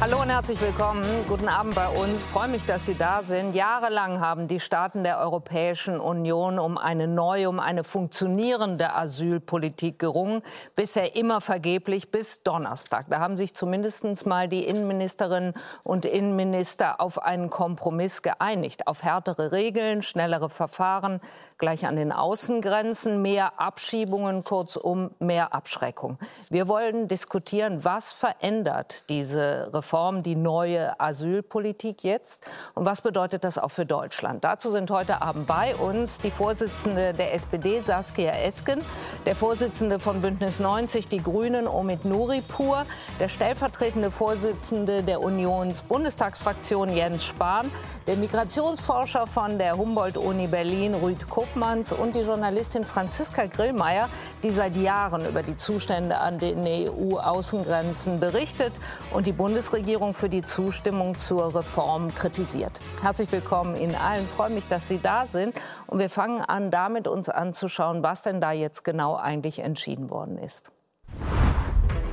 [0.00, 1.04] Hallo und herzlich willkommen.
[1.28, 2.22] Guten Abend bei uns.
[2.22, 3.54] Ich freue mich, dass Sie da sind.
[3.54, 10.40] Jahrelang haben die Staaten der Europäischen Union um eine neue, um eine funktionierende Asylpolitik gerungen.
[10.74, 13.08] Bisher immer vergeblich bis Donnerstag.
[13.10, 15.52] Da haben sich zumindest mal die Innenministerinnen
[15.84, 18.86] und Innenminister auf einen Kompromiss geeinigt.
[18.86, 21.20] Auf härtere Regeln, schnellere Verfahren,
[21.60, 26.18] gleich an den Außengrenzen, mehr Abschiebungen, kurzum mehr Abschreckung.
[26.48, 33.58] Wir wollen diskutieren, was verändert diese Reform, die neue Asylpolitik jetzt und was bedeutet das
[33.58, 34.42] auch für Deutschland.
[34.42, 38.80] Dazu sind heute Abend bei uns die Vorsitzende der SPD, Saskia Esken,
[39.26, 42.86] der Vorsitzende von Bündnis 90, die Grünen, Omid Nuripur,
[43.20, 47.70] der stellvertretende Vorsitzende der Unionsbundestagsfraktion, Jens Spahn,
[48.06, 54.08] der Migrationsforscher von der Humboldt-Uni Berlin, Rüd Kupp, Hofmanns und die Journalistin Franziska Grillmeier,
[54.42, 58.72] die seit Jahren über die Zustände an den EU-Außengrenzen berichtet
[59.12, 62.80] und die Bundesregierung für die Zustimmung zur Reform kritisiert.
[63.02, 64.24] Herzlich willkommen Ihnen allen.
[64.24, 65.60] Ich freue mich, dass Sie da sind.
[65.86, 70.38] Und wir fangen an, damit uns anzuschauen, was denn da jetzt genau eigentlich entschieden worden
[70.38, 70.70] ist.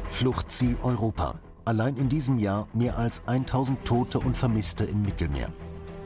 [0.10, 1.36] Fluchtziel Europa.
[1.66, 5.50] Allein in diesem Jahr mehr als 1000 Tote und Vermisste im Mittelmeer.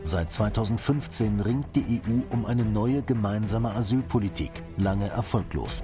[0.03, 5.83] Seit 2015 ringt die EU um eine neue gemeinsame Asylpolitik, lange erfolglos.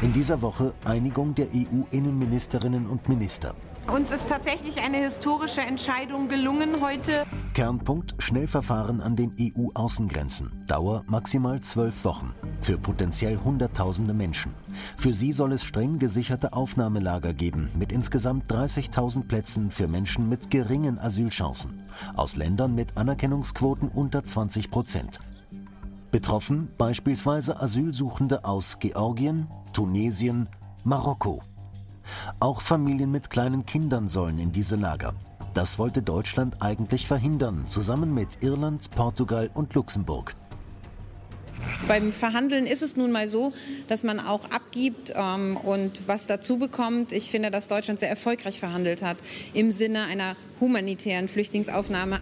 [0.00, 3.54] In dieser Woche Einigung der EU-Innenministerinnen und Minister.
[3.92, 7.24] Uns ist tatsächlich eine historische Entscheidung gelungen heute.
[7.54, 10.64] Kernpunkt Schnellverfahren an den EU-Außengrenzen.
[10.66, 12.34] Dauer maximal zwölf Wochen.
[12.60, 14.52] Für potenziell Hunderttausende Menschen.
[14.96, 20.50] Für sie soll es streng gesicherte Aufnahmelager geben mit insgesamt 30.000 Plätzen für Menschen mit
[20.50, 21.78] geringen Asylchancen.
[22.16, 25.20] Aus Ländern mit Anerkennungsquoten unter 20 Prozent.
[26.10, 30.48] Betroffen beispielsweise Asylsuchende aus Georgien, Tunesien,
[30.82, 31.40] Marokko.
[32.40, 35.14] Auch Familien mit kleinen Kindern sollen in diese Lager.
[35.54, 40.34] Das wollte Deutschland eigentlich verhindern, zusammen mit Irland, Portugal und Luxemburg.
[41.88, 43.52] Beim Verhandeln ist es nun mal so,
[43.88, 47.12] dass man auch abgibt ähm, und was dazu bekommt.
[47.12, 49.18] Ich finde, dass Deutschland sehr erfolgreich verhandelt hat
[49.54, 52.20] im Sinne einer humanitären Flüchtlingsaufnahme.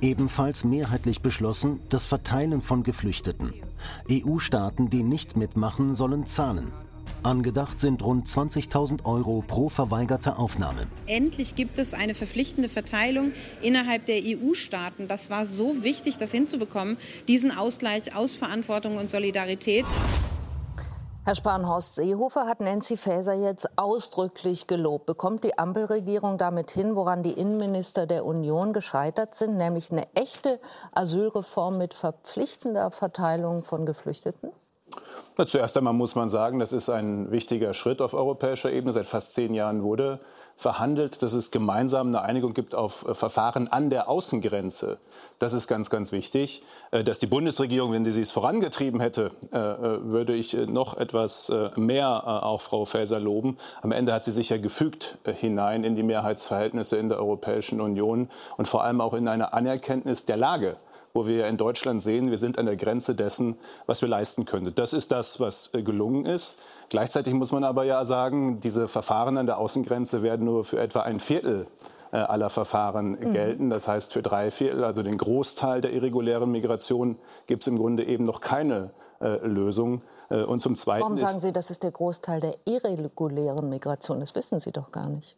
[0.00, 3.54] Ebenfalls mehrheitlich beschlossen das Verteilen von Geflüchteten.
[4.10, 6.72] EU-Staaten, die nicht mitmachen, sollen zahlen.
[7.24, 10.88] Angedacht sind rund 20.000 Euro pro verweigerte Aufnahme.
[11.06, 15.06] Endlich gibt es eine verpflichtende Verteilung innerhalb der EU-Staaten.
[15.06, 16.96] Das war so wichtig, das hinzubekommen,
[17.28, 19.84] diesen Ausgleich aus Verantwortung und Solidarität.
[21.24, 25.06] Herr Spahn-Horst Seehofer hat Nancy Faeser jetzt ausdrücklich gelobt.
[25.06, 30.58] Bekommt die Ampelregierung damit hin, woran die Innenminister der Union gescheitert sind, nämlich eine echte
[30.90, 34.50] Asylreform mit verpflichtender Verteilung von Geflüchteten?
[35.38, 38.92] Na, zuerst einmal muss man sagen, das ist ein wichtiger Schritt auf europäischer Ebene.
[38.92, 40.20] Seit fast zehn Jahren wurde
[40.56, 44.98] verhandelt, dass es gemeinsam eine Einigung gibt auf äh, Verfahren an der Außengrenze.
[45.38, 46.62] Das ist ganz, ganz wichtig.
[46.90, 52.44] Äh, dass die Bundesregierung, wenn sie es vorangetrieben hätte, äh, würde ich noch etwas mehr
[52.44, 53.56] auch Frau Faeser loben.
[53.80, 58.28] Am Ende hat sie sich ja gefügt hinein in die Mehrheitsverhältnisse in der Europäischen Union
[58.56, 60.76] und vor allem auch in eine Anerkenntnis der Lage
[61.14, 63.56] wo wir in Deutschland sehen, wir sind an der Grenze dessen,
[63.86, 64.74] was wir leisten können.
[64.74, 66.56] Das ist das, was äh, gelungen ist.
[66.88, 71.00] Gleichzeitig muss man aber ja sagen, diese Verfahren an der Außengrenze werden nur für etwa
[71.00, 71.66] ein Viertel
[72.12, 73.32] äh, aller Verfahren mhm.
[73.32, 73.70] gelten.
[73.70, 78.04] Das heißt, für drei Viertel, also den Großteil der irregulären Migration, gibt es im Grunde
[78.04, 78.90] eben noch keine
[79.20, 80.02] äh, Lösung.
[80.30, 84.20] Äh, und zum Zweiten Warum sagen Sie, das ist der Großteil der irregulären Migration?
[84.20, 85.36] Das wissen Sie doch gar nicht.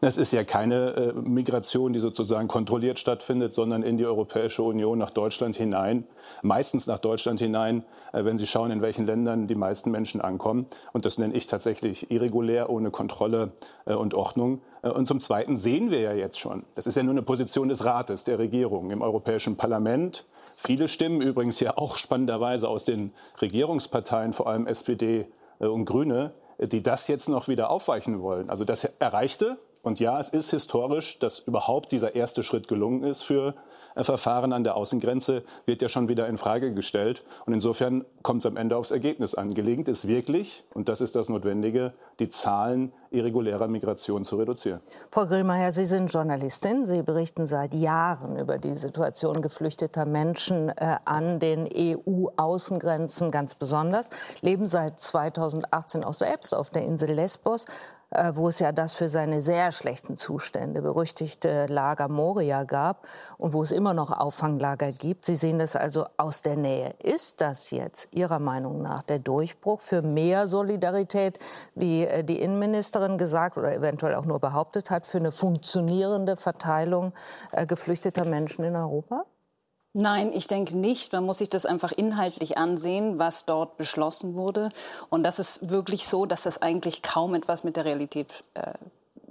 [0.00, 4.98] Das ist ja keine äh, Migration, die sozusagen kontrolliert stattfindet, sondern in die Europäische Union
[4.98, 6.04] nach Deutschland hinein.
[6.42, 10.66] Meistens nach Deutschland hinein, äh, wenn Sie schauen, in welchen Ländern die meisten Menschen ankommen.
[10.92, 13.52] Und das nenne ich tatsächlich irregulär, ohne Kontrolle
[13.86, 14.60] äh, und Ordnung.
[14.82, 17.86] Und zum Zweiten sehen wir ja jetzt schon, das ist ja nur eine Position des
[17.86, 20.26] Rates, der Regierung im Europäischen Parlament.
[20.56, 25.26] Viele Stimmen übrigens ja auch spannenderweise aus den Regierungsparteien, vor allem SPD
[25.58, 28.50] und Grüne, die das jetzt noch wieder aufweichen wollen.
[28.50, 33.22] Also das Erreichte, und ja, es ist historisch, dass überhaupt dieser erste Schritt gelungen ist
[33.22, 33.54] für
[34.02, 37.24] Verfahren an der Außengrenze wird ja schon wieder in Frage gestellt.
[37.46, 39.54] Und insofern kommt es am Ende aufs Ergebnis an.
[39.54, 44.80] Gelingt es wirklich, und das ist das Notwendige, die Zahlen irregulärer Migration zu reduzieren.
[45.12, 46.84] Frau Grillmeier, Sie sind Journalistin.
[46.84, 54.10] Sie berichten seit Jahren über die Situation geflüchteter Menschen äh, an den EU-Außengrenzen ganz besonders,
[54.40, 57.66] leben seit 2018 auch selbst auf der Insel Lesbos.
[58.10, 63.06] Äh, wo es ja das für seine sehr schlechten Zustände berüchtigte Lager Moria gab
[63.38, 65.24] und wo es immer noch Auffanglager gibt.
[65.26, 66.94] Sie sehen das also aus der Nähe.
[67.02, 71.38] Ist das jetzt Ihrer Meinung nach der Durchbruch für mehr Solidarität,
[71.74, 77.12] wie äh, die Innenministerin gesagt oder eventuell auch nur behauptet hat, für eine funktionierende Verteilung
[77.52, 79.24] äh, geflüchteter Menschen in Europa?
[79.96, 81.12] Nein, ich denke nicht.
[81.12, 84.70] Man muss sich das einfach inhaltlich ansehen, was dort beschlossen wurde.
[85.08, 88.72] Und das ist wirklich so, dass das eigentlich kaum etwas mit der Realität äh,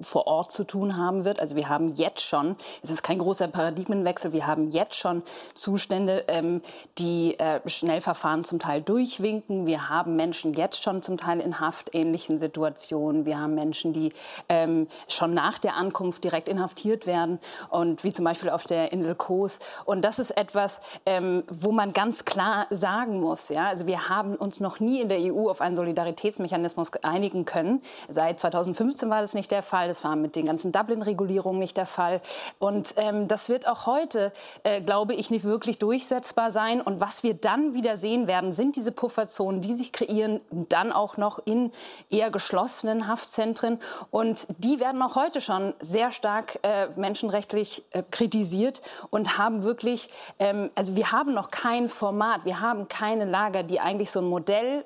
[0.03, 1.39] vor Ort zu tun haben wird.
[1.39, 5.23] Also wir haben jetzt schon, es ist kein großer Paradigmenwechsel, wir haben jetzt schon
[5.53, 6.61] Zustände, ähm,
[6.97, 9.65] die äh, Schnellverfahren zum Teil durchwinken.
[9.65, 13.25] Wir haben Menschen jetzt schon zum Teil in haftähnlichen Situationen.
[13.25, 14.13] Wir haben Menschen, die
[14.49, 17.39] ähm, schon nach der Ankunft direkt inhaftiert werden
[17.69, 19.59] und wie zum Beispiel auf der Insel Kos.
[19.85, 24.35] Und das ist etwas, ähm, wo man ganz klar sagen muss, ja, also wir haben
[24.35, 27.81] uns noch nie in der EU auf einen Solidaritätsmechanismus einigen können.
[28.09, 29.87] Seit 2015 war das nicht der Fall.
[29.93, 32.19] Das war mit den ganzen Dublin-Regulierungen nicht der Fall.
[32.57, 36.81] Und ähm, das wird auch heute, äh, glaube ich, nicht wirklich durchsetzbar sein.
[36.81, 41.17] Und was wir dann wieder sehen werden, sind diese Pufferzonen, die sich kreieren, dann auch
[41.17, 41.71] noch in
[42.09, 43.79] eher geschlossenen Haftzentren.
[44.09, 48.81] Und die werden auch heute schon sehr stark äh, menschenrechtlich äh, kritisiert
[49.11, 53.79] und haben wirklich, ähm, also wir haben noch kein Format, wir haben keine Lager, die
[53.79, 54.85] eigentlich so ein Modell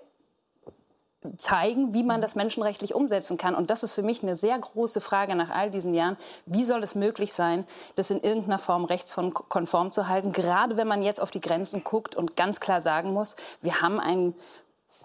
[1.37, 3.55] zeigen, wie man das menschenrechtlich umsetzen kann.
[3.55, 6.17] Und das ist für mich eine sehr große Frage nach all diesen Jahren.
[6.45, 7.65] Wie soll es möglich sein,
[7.95, 12.15] das in irgendeiner Form rechtskonform zu halten, gerade wenn man jetzt auf die Grenzen guckt
[12.15, 14.35] und ganz klar sagen muss, wir haben einen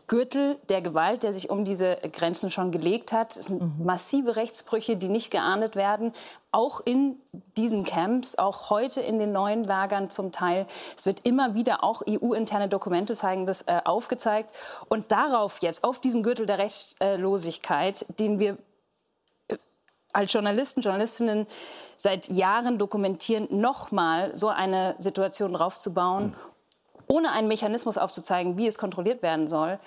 [0.06, 3.48] Gürtel der Gewalt, der sich um diese Grenzen schon gelegt hat.
[3.48, 3.74] Mhm.
[3.82, 6.12] Massive Rechtsbrüche, die nicht geahndet werden.
[6.50, 7.16] Auch in
[7.56, 10.66] diesen Camps, auch heute in den neuen Lagern zum Teil.
[10.96, 14.54] Es wird immer wieder auch EU-interne Dokumente zeigen das äh, aufgezeigt.
[14.88, 18.58] Und darauf jetzt, auf diesen Gürtel der Rechtlosigkeit, den wir
[19.48, 19.56] äh,
[20.12, 21.46] als Journalisten, Journalistinnen
[21.96, 26.51] seit Jahren dokumentieren, nochmal so eine Situation draufzubauen, mhm
[27.08, 29.78] ohne einen Mechanismus aufzuzeigen, wie es kontrolliert werden soll,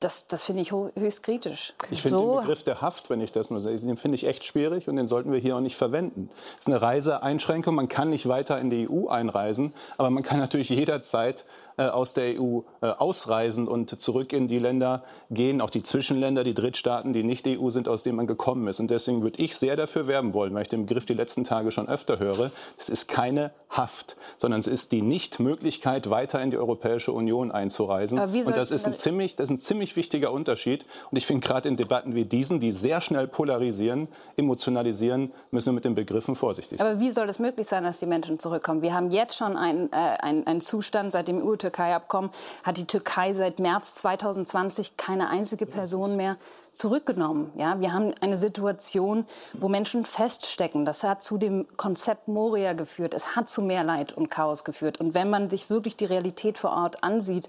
[0.00, 1.72] das, das finde ich höchst kritisch.
[1.90, 2.34] Ich finde so.
[2.34, 4.96] den Begriff der Haft, wenn ich das nur sage, den finde ich echt schwierig und
[4.96, 6.30] den sollten wir hier auch nicht verwenden.
[6.54, 10.38] Es ist eine Reiseeinschränkung, man kann nicht weiter in die EU einreisen, aber man kann
[10.38, 11.46] natürlich jederzeit
[11.82, 16.54] aus der EU äh, ausreisen und zurück in die Länder gehen, auch die Zwischenländer, die
[16.54, 18.80] Drittstaaten, die nicht EU sind, aus denen man gekommen ist.
[18.80, 21.70] Und deswegen würde ich sehr dafür werben wollen, weil ich den Begriff die letzten Tage
[21.70, 26.58] schon öfter höre, es ist keine Haft, sondern es ist die Nichtmöglichkeit, weiter in die
[26.58, 28.18] Europäische Union einzureisen.
[28.18, 30.86] Und das ist, ein ziemlich, das ist ein ziemlich wichtiger Unterschied.
[31.10, 35.72] Und ich finde gerade in Debatten wie diesen, die sehr schnell polarisieren, emotionalisieren, müssen wir
[35.72, 36.86] mit den Begriffen vorsichtig sein.
[36.86, 38.82] Aber wie soll es möglich sein, dass die Menschen zurückkommen?
[38.82, 42.30] Wir haben jetzt schon einen, äh, einen, einen Zustand seit dem EU Türkei-Abkommen
[42.62, 46.36] hat die Türkei seit März 2020 keine einzige Person mehr
[46.72, 47.52] zurückgenommen.
[47.56, 49.24] Ja, wir haben eine Situation,
[49.54, 50.84] wo Menschen feststecken.
[50.84, 53.14] Das hat zu dem Konzept Moria geführt.
[53.14, 55.00] Es hat zu mehr Leid und Chaos geführt.
[55.00, 57.48] Und wenn man sich wirklich die Realität vor Ort ansieht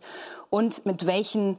[0.49, 1.57] und mit welchen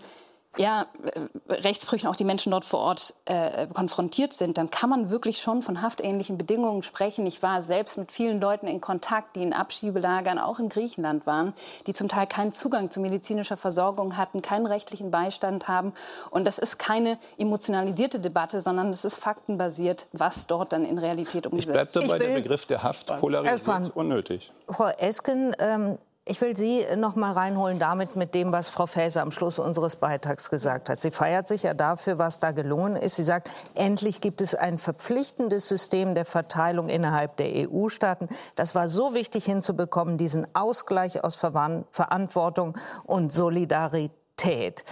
[0.58, 5.10] ja, äh, Rechtsbrüchen auch die Menschen dort vor Ort äh, konfrontiert sind, dann kann man
[5.10, 7.26] wirklich schon von haftähnlichen Bedingungen sprechen.
[7.26, 11.52] Ich war selbst mit vielen Leuten in Kontakt, die in Abschiebelagern auch in Griechenland waren,
[11.86, 15.92] die zum Teil keinen Zugang zu medizinischer Versorgung hatten, keinen rechtlichen Beistand haben.
[16.30, 21.46] Und das ist keine emotionalisierte Debatte, sondern es ist faktenbasiert, was dort dann in Realität
[21.46, 21.86] umgesetzt wird.
[21.86, 24.52] Ich bleibe dabei, der Begriff der Haft polarisiert unnötig.
[24.68, 29.22] Frau Esken, ähm, ich will Sie noch mal reinholen damit mit dem, was Frau Faeser
[29.22, 31.00] am Schluss unseres Beitrags gesagt hat.
[31.00, 33.14] Sie feiert sich ja dafür, was da gelungen ist.
[33.14, 38.28] Sie sagt, endlich gibt es ein verpflichtendes System der Verteilung innerhalb der EU-Staaten.
[38.56, 44.84] Das war so wichtig hinzubekommen, diesen Ausgleich aus Verantwortung und Solidarität.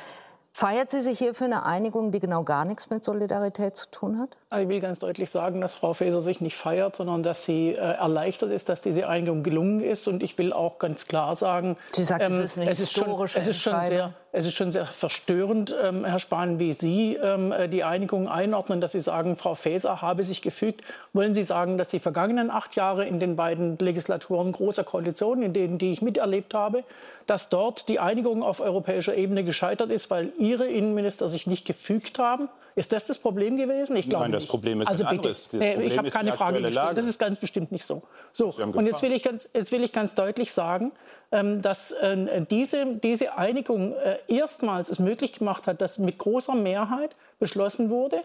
[0.56, 4.20] Feiert sie sich hier für eine Einigung, die genau gar nichts mit Solidarität zu tun
[4.20, 4.36] hat?
[4.56, 7.74] Ich will ganz deutlich sagen, dass Frau Faeser sich nicht feiert, sondern dass sie äh,
[7.74, 10.06] erleichtert ist, dass diese Einigung gelungen ist.
[10.06, 13.36] Und ich will auch ganz klar sagen, sie sagt, ähm, es ist eine es historische
[13.36, 16.72] ist schon, es ist schon sehr, es ist schon sehr verstörend, ähm, Herr Spahn, wie
[16.72, 20.82] Sie ähm, äh, die Einigung einordnen, dass Sie sagen, Frau Faeser habe sich gefügt.
[21.12, 25.52] Wollen Sie sagen, dass die vergangenen acht Jahre in den beiden Legislaturen großer Koalitionen, in
[25.52, 26.82] denen die ich miterlebt habe,
[27.26, 32.18] dass dort die Einigung auf europäischer Ebene gescheitert ist, weil Ihre Innenminister sich nicht gefügt
[32.18, 32.48] haben?
[32.76, 33.96] Ist das das Problem gewesen?
[33.96, 35.48] Ich glaube Nein, das Problem ist also ein anderes.
[35.48, 36.74] Das nee, ich habe keine Frage gestellt.
[36.74, 36.94] Lage.
[36.96, 38.02] Das ist ganz bestimmt nicht so.
[38.32, 40.92] So, und jetzt will, ich ganz, jetzt will ich ganz deutlich sagen,
[41.30, 46.54] ähm, dass äh, diese, diese Einigung äh, erstmals es möglich gemacht hat, dass mit großer
[46.54, 48.22] Mehrheit beschlossen wurde,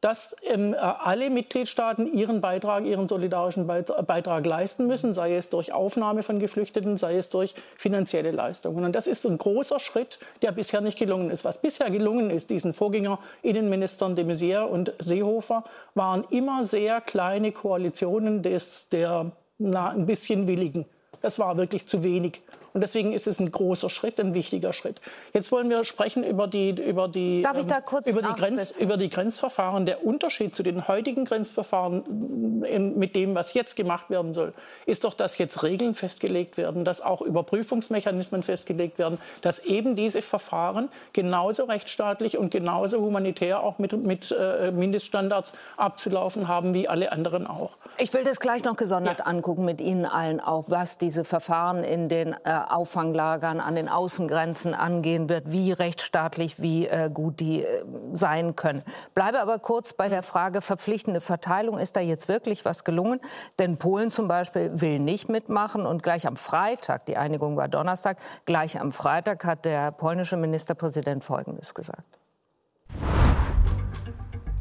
[0.00, 6.22] dass ähm, alle Mitgliedstaaten ihren Beitrag, ihren solidarischen Beitrag leisten müssen, sei es durch Aufnahme
[6.22, 8.84] von Geflüchteten, sei es durch finanzielle Leistungen.
[8.84, 11.44] Und das ist ein großer Schritt, der bisher nicht gelungen ist.
[11.44, 15.64] Was bisher gelungen ist, diesen Vorgänger Innenministern de Maizière und Seehofer,
[15.94, 20.86] waren immer sehr kleine Koalitionen des, der na, ein bisschen Willigen.
[21.22, 22.40] Das war wirklich zu wenig.
[22.72, 25.00] Und deswegen ist es ein großer Schritt, ein wichtiger Schritt.
[25.32, 28.32] Jetzt wollen wir sprechen über die, über die, Darf ich da ähm, kurz über die,
[28.32, 29.86] Grenz, über die Grenzverfahren.
[29.86, 32.60] Der Unterschied zu den heutigen Grenzverfahren
[32.96, 34.52] mit dem, was jetzt gemacht werden soll,
[34.86, 40.22] ist doch, dass jetzt Regeln festgelegt werden, dass auch Überprüfungsmechanismen festgelegt werden, dass eben diese
[40.22, 47.10] Verfahren genauso rechtsstaatlich und genauso humanitär auch mit, mit äh, Mindeststandards abzulaufen haben wie alle
[47.10, 47.72] anderen auch.
[47.98, 49.24] Ich will das gleich noch gesondert ja.
[49.26, 54.74] angucken mit Ihnen allen auch, was diese Verfahren in den äh, Auffanglagern an den Außengrenzen
[54.74, 58.84] angehen wird, wie rechtsstaatlich, wie äh, gut die äh, sein können.
[59.12, 61.78] Bleibe aber kurz bei der Frage verpflichtende Verteilung.
[61.80, 63.18] Ist da jetzt wirklich was gelungen?
[63.58, 68.18] Denn Polen zum Beispiel will nicht mitmachen und gleich am Freitag, die Einigung war Donnerstag,
[68.44, 72.19] gleich am Freitag hat der polnische Ministerpräsident Folgendes gesagt.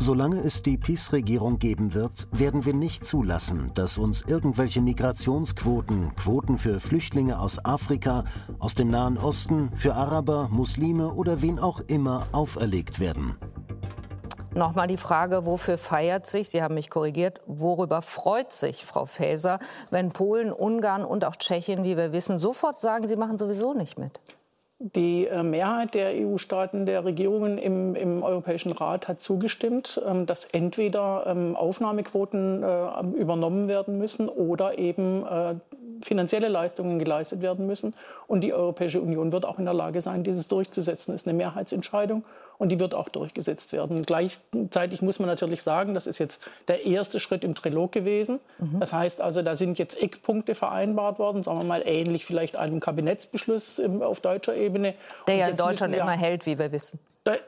[0.10, 6.58] Solange es die PiS-Regierung geben wird, werden wir nicht zulassen, dass uns irgendwelche Migrationsquoten, Quoten
[6.58, 8.24] für Flüchtlinge aus Afrika,
[8.58, 13.36] aus dem Nahen Osten, für Araber, Muslime oder wen auch immer auferlegt werden.
[14.56, 19.60] Nochmal die Frage, wofür feiert sich, Sie haben mich korrigiert, worüber freut sich Frau Faeser,
[19.92, 24.00] wenn Polen, Ungarn und auch Tschechien, wie wir wissen, sofort sagen, sie machen sowieso nicht
[24.00, 24.20] mit?
[24.82, 30.46] Die äh, Mehrheit der EU-Staaten, der Regierungen im, im, Europäischen Rat hat zugestimmt, ähm, dass
[30.46, 35.56] entweder ähm, Aufnahmequoten äh, übernommen werden müssen oder eben äh,
[36.02, 37.94] finanzielle Leistungen geleistet werden müssen.
[38.28, 41.12] Und die Europäische Union wird auch in der Lage sein, dieses durchzusetzen.
[41.12, 42.24] Das ist eine Mehrheitsentscheidung
[42.60, 44.04] und die wird auch durchgesetzt werden.
[44.04, 48.40] Gleichzeitig muss man natürlich sagen, das ist jetzt der erste Schritt im Trilog gewesen.
[48.60, 48.80] Mhm.
[48.80, 52.80] Das heißt also, da sind jetzt Eckpunkte vereinbart worden, sagen wir mal ähnlich vielleicht einem
[52.80, 54.94] Kabinettsbeschluss auf deutscher Ebene.
[55.28, 57.00] Der ja in Deutschland immer hält, wie wir wissen.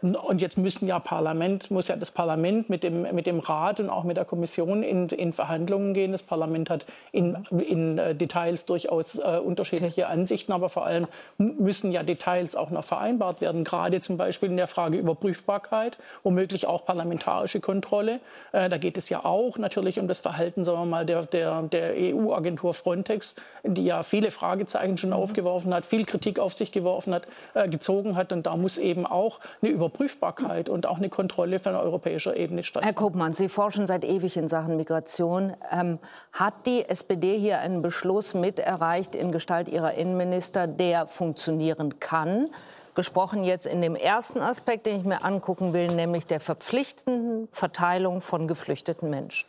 [0.01, 3.90] Und jetzt müssen ja Parlament, muss ja das Parlament mit dem, mit dem Rat und
[3.90, 6.12] auch mit der Kommission in, in Verhandlungen gehen.
[6.12, 11.92] Das Parlament hat in, in äh, Details durchaus äh, unterschiedliche Ansichten, aber vor allem müssen
[11.94, 13.63] ja Details auch noch vereinbart werden.
[13.63, 18.20] Gerade zum Beispiel in der Frage Überprüfbarkeit, womöglich auch parlamentarische Kontrolle.
[18.51, 21.62] Äh, da geht es ja auch natürlich um das Verhalten, sagen wir mal, der, der,
[21.63, 25.16] der EU-Agentur Frontex, die ja viele Fragezeichen schon mhm.
[25.16, 28.34] aufgeworfen hat, viel Kritik auf sich geworfen hat, äh, gezogen hat.
[28.34, 32.98] Und da muss eben auch eine Überprüfbarkeit und auch eine Kontrolle von europäischer Ebene stattfindet.
[32.98, 35.53] Herr Kopmann, Sie forschen seit ewig in Sachen Migration.
[35.72, 36.00] Ähm,
[36.32, 42.50] hat die SPD hier einen Beschluss mit erreicht in Gestalt ihrer Innenminister, der funktionieren kann?
[42.94, 48.20] Gesprochen jetzt in dem ersten Aspekt, den ich mir angucken will, nämlich der verpflichtenden Verteilung
[48.20, 49.48] von geflüchteten Menschen.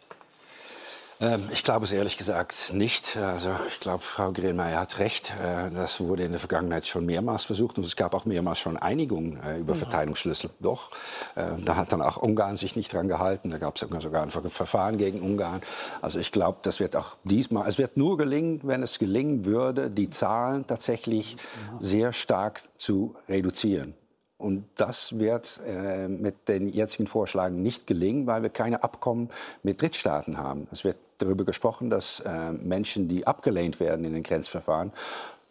[1.23, 3.17] Ähm, ich glaube es ehrlich gesagt nicht.
[3.17, 5.33] Also ich glaube, Frau Grillmeier hat recht.
[5.41, 8.76] Äh, das wurde in der Vergangenheit schon mehrmals versucht und es gab auch mehrmals schon
[8.76, 10.50] Einigungen äh, über Verteilungsschlüssel.
[10.59, 10.91] Doch,
[11.37, 13.50] äh, da hat dann auch Ungarn sich nicht dran gehalten.
[13.50, 15.61] Da gab es sogar ein Verfahren gegen Ungarn.
[16.00, 19.91] Also ich glaube, das wird auch diesmal, es wird nur gelingen, wenn es gelingen würde,
[19.91, 21.37] die Zahlen tatsächlich
[21.79, 23.95] sehr stark zu reduzieren.
[24.42, 29.30] Und das wird äh, mit den jetzigen Vorschlägen nicht gelingen, weil wir keine Abkommen
[29.62, 30.66] mit Drittstaaten haben.
[30.72, 34.92] Es wird darüber gesprochen, dass äh, Menschen, die abgelehnt werden in den Grenzverfahren,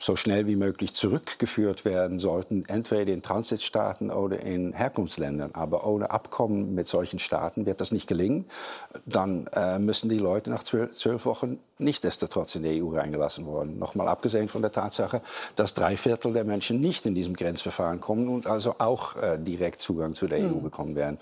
[0.01, 5.51] so schnell wie möglich zurückgeführt werden sollten, entweder in Transitstaaten oder in Herkunftsländern.
[5.53, 8.45] Aber ohne Abkommen mit solchen Staaten wird das nicht gelingen.
[9.05, 13.45] Dann äh, müssen die Leute nach zwölf, zwölf Wochen nicht destotrotz in die EU reingelassen
[13.45, 13.77] worden.
[13.77, 15.21] Nochmal abgesehen von der Tatsache,
[15.55, 19.81] dass drei Viertel der Menschen nicht in diesem Grenzverfahren kommen und also auch äh, direkt
[19.81, 20.55] Zugang zu der mhm.
[20.55, 21.19] EU bekommen werden.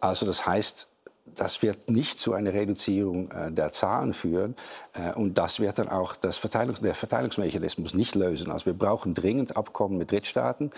[0.00, 0.90] Also das heißt,
[1.34, 4.54] das wird nicht zu einer Reduzierung äh, der Zahlen führen.
[4.94, 8.50] Äh, und das wird dann auch das Verteilungs der Verteilungsmechanismus nicht lösen.
[8.50, 10.70] Also wir brauchen dringend Abkommen mit Drittstaaten.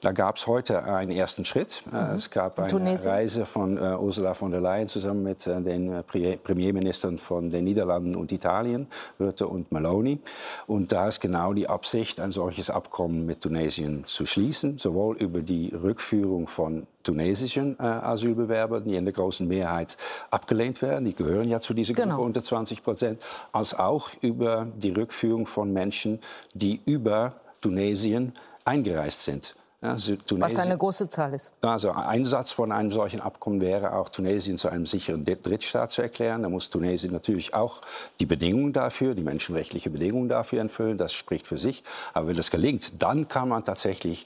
[0.00, 1.82] Da gab es heute einen ersten Schritt.
[1.92, 2.16] Äh, mhm.
[2.16, 3.12] Es gab eine Tunesien.
[3.12, 7.64] Reise von äh, Ursula von der Leyen zusammen mit äh, den äh, Premierministern von den
[7.64, 8.86] Niederlanden und Italien,
[9.20, 10.20] Rutte und Meloni.
[10.66, 15.40] Und da ist genau die Absicht, ein solches Abkommen mit Tunesien zu schließen, sowohl über
[15.40, 19.96] die Rückführung von tunesischen äh, Asylbewerbern, die in der großen Mehrheit
[20.30, 21.04] abgelehnt werden.
[21.04, 22.22] Die gehören ja zu dieser Gruppe genau.
[22.22, 23.22] unter 20 Prozent.
[23.52, 26.20] Als auch über die Rückführung von Menschen,
[26.54, 28.32] die über Tunesien
[28.64, 29.54] eingereist sind.
[29.82, 31.52] Ja, also Was eine große Zahl ist.
[31.60, 36.00] Also ein Satz von einem solchen Abkommen wäre auch, Tunesien zu einem sicheren Drittstaat zu
[36.00, 36.42] erklären.
[36.42, 37.82] Da muss Tunesien natürlich auch
[38.18, 40.96] die Bedingungen dafür, die menschenrechtliche Bedingungen dafür erfüllen.
[40.96, 41.84] Das spricht für sich.
[42.14, 44.24] Aber wenn das gelingt, dann kann man tatsächlich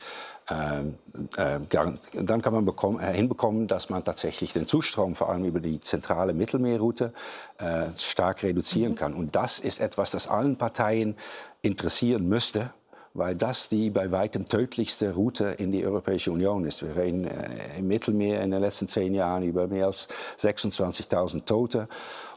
[0.51, 5.79] dann kann man bekommen, äh, hinbekommen, dass man tatsächlich den Zustrom vor allem über die
[5.81, 7.13] zentrale Mittelmeerroute
[7.59, 8.97] äh, stark reduzieren mhm.
[8.97, 9.15] kann.
[9.15, 11.17] Und das ist etwas, das allen Parteien
[11.63, 12.73] interessieren müsste
[13.13, 16.83] weil das die bei weitem tödlichste Route in die Europäische Union ist.
[16.83, 21.89] Wir reden äh, im Mittelmeer in den letzten zehn Jahren über mehr als 26.000 Tote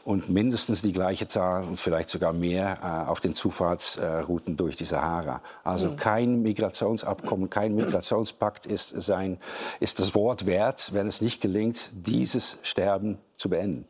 [0.04, 4.84] und mindestens die gleiche Zahl und vielleicht sogar mehr äh, auf den Zufahrtsrouten durch die
[4.84, 5.40] Sahara.
[5.64, 5.96] Also mhm.
[5.96, 9.38] kein Migrationsabkommen, kein Migrationspakt ist, sein,
[9.80, 13.86] ist das Wort wert, wenn es nicht gelingt, dieses Sterben zu beenden.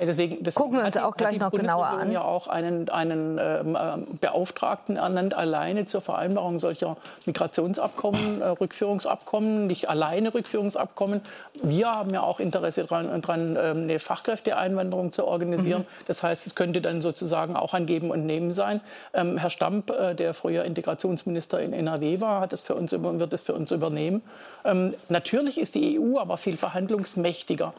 [0.00, 2.10] Deswegen, deswegen Gucken wir uns auch gleich noch genauer an.
[2.10, 6.96] ja auch einen, einen ähm, äh, Beauftragten ernannt, alleine zur Vereinbarung solcher
[7.26, 11.20] Migrationsabkommen, äh, Rückführungsabkommen, nicht alleine Rückführungsabkommen.
[11.62, 15.82] Wir haben ja auch Interesse daran, ähm, eine Fachkräfteeinwanderung zu organisieren.
[15.82, 16.04] Mhm.
[16.06, 18.80] Das heißt, es könnte dann sozusagen auch ein Geben und Nehmen sein.
[19.14, 23.32] Ähm, Herr Stamp, äh, der früher Integrationsminister in NRW war, hat das für uns, wird
[23.32, 24.22] es für uns übernehmen.
[24.64, 27.72] Ähm, natürlich ist die EU aber viel verhandlungsmächtiger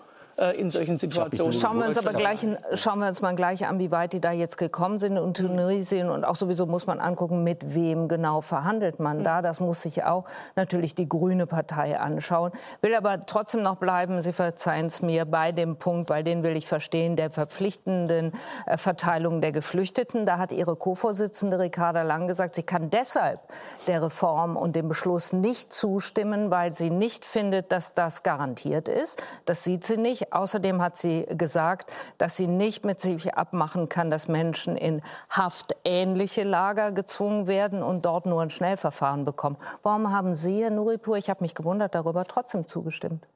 [0.58, 1.54] in solchen Situationen.
[1.54, 4.32] Schauen wir uns aber gleich, schauen wir uns mal gleich an, wie weit die da
[4.32, 9.00] jetzt gekommen sind und Tunesien und auch sowieso muss man angucken, mit wem genau verhandelt
[9.00, 9.42] man da.
[9.42, 10.26] Das muss sich auch
[10.56, 12.52] natürlich die Grüne Partei anschauen.
[12.82, 16.56] Will aber trotzdem noch bleiben, Sie verzeihen es mir, bei dem Punkt, weil den will
[16.56, 18.32] ich verstehen, der verpflichtenden
[18.66, 20.26] äh, Verteilung der Geflüchteten.
[20.26, 23.40] Da hat Ihre Co-Vorsitzende Ricarda Lang gesagt, sie kann deshalb
[23.88, 29.22] der Reform und dem Beschluss nicht zustimmen, weil sie nicht findet, dass das garantiert ist.
[29.46, 30.23] Das sieht sie nicht.
[30.32, 36.44] Außerdem hat sie gesagt, dass sie nicht mit sich abmachen kann, dass Menschen in haftähnliche
[36.44, 39.58] Lager gezwungen werden und dort nur ein Schnellverfahren bekommen.
[39.82, 43.28] Warum haben Sie, Herr Nuripur, ich habe mich gewundert darüber, trotzdem zugestimmt?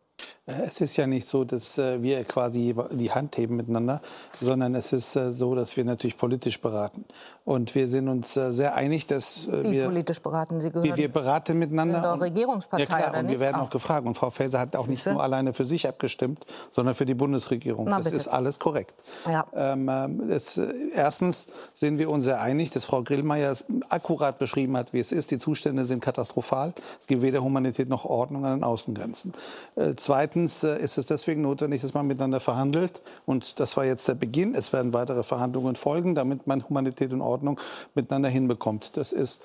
[0.50, 4.01] Es ist ja nicht so, dass äh, wir quasi die Hand heben miteinander,
[4.39, 7.03] sondern es ist äh, so, dass wir natürlich politisch beraten.
[7.43, 10.86] Und wir sind uns äh, sehr einig, dass Wie wir politisch beraten Sie gehören?
[10.86, 11.95] Wir, wir beraten miteinander.
[11.95, 13.36] Sind doch Regierungspartei ja klar, oder und nicht?
[13.36, 14.07] wir werden auch gefragt.
[14.07, 17.88] Und Frau Faeser hat auch nicht nur alleine für sich abgestimmt, sondern für die Bundesregierung.
[17.89, 18.15] Na, das bitte.
[18.15, 18.93] ist alles korrekt.
[19.29, 19.45] Ja.
[19.53, 20.57] Ähm, das,
[20.93, 23.53] erstens sind wir uns sehr einig, dass Frau Grillmeier
[23.89, 25.31] akkurat beschrieben hat, wie es ist.
[25.31, 26.74] Die Zustände sind katastrophal.
[27.00, 29.33] Es gibt weder Humanität noch Ordnung an den Außengrenzen.
[29.75, 33.02] Äh, Zweitens äh, ist es deswegen notwendig, dass man miteinander verhandelt.
[33.26, 34.56] Und das war jetzt der Beginn.
[34.56, 37.60] Es werden weitere Verhandlungen folgen, damit man Humanität und Ordnung
[37.94, 38.96] miteinander hinbekommt.
[38.96, 39.44] Das ist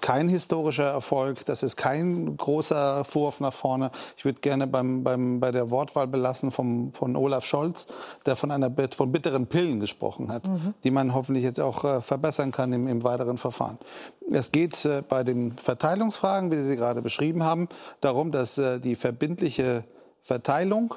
[0.00, 3.90] kein historischer Erfolg, das ist kein großer Vorwurf nach vorne.
[4.16, 7.88] Ich würde gerne beim, beim, bei der Wortwahl belassen vom, von Olaf Scholz,
[8.24, 10.74] der von, einer, von bitteren Pillen gesprochen hat, mhm.
[10.84, 13.78] die man hoffentlich jetzt auch äh, verbessern kann im, im weiteren Verfahren.
[14.30, 17.68] Es geht äh, bei den Verteilungsfragen, wie Sie gerade beschrieben haben,
[18.00, 19.82] darum, dass äh, die verbindliche
[20.24, 20.94] Verteilung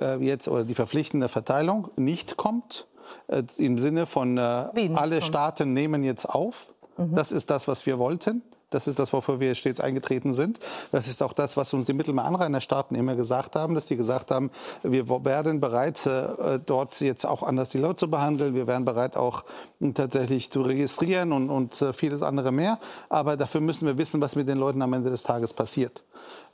[0.00, 2.86] äh, jetzt oder die verpflichtende Verteilung nicht kommt
[3.28, 5.24] äh, im Sinne von äh, alle kommt?
[5.24, 6.68] Staaten nehmen jetzt auf.
[6.96, 7.14] Mhm.
[7.14, 8.42] Das ist das, was wir wollten.
[8.70, 10.58] Das ist das, wofür wir stets eingetreten sind.
[10.90, 14.50] Das ist auch das, was uns die Mittelmeeranrainerstaaten immer gesagt haben, dass die gesagt haben,
[14.82, 18.54] wir werden bereit, äh, dort jetzt auch anders die Leute zu behandeln.
[18.54, 19.44] Wir wären bereit, auch
[19.92, 22.80] tatsächlich zu registrieren und, und äh, vieles andere mehr.
[23.10, 26.02] Aber dafür müssen wir wissen, was mit den Leuten am Ende des Tages passiert.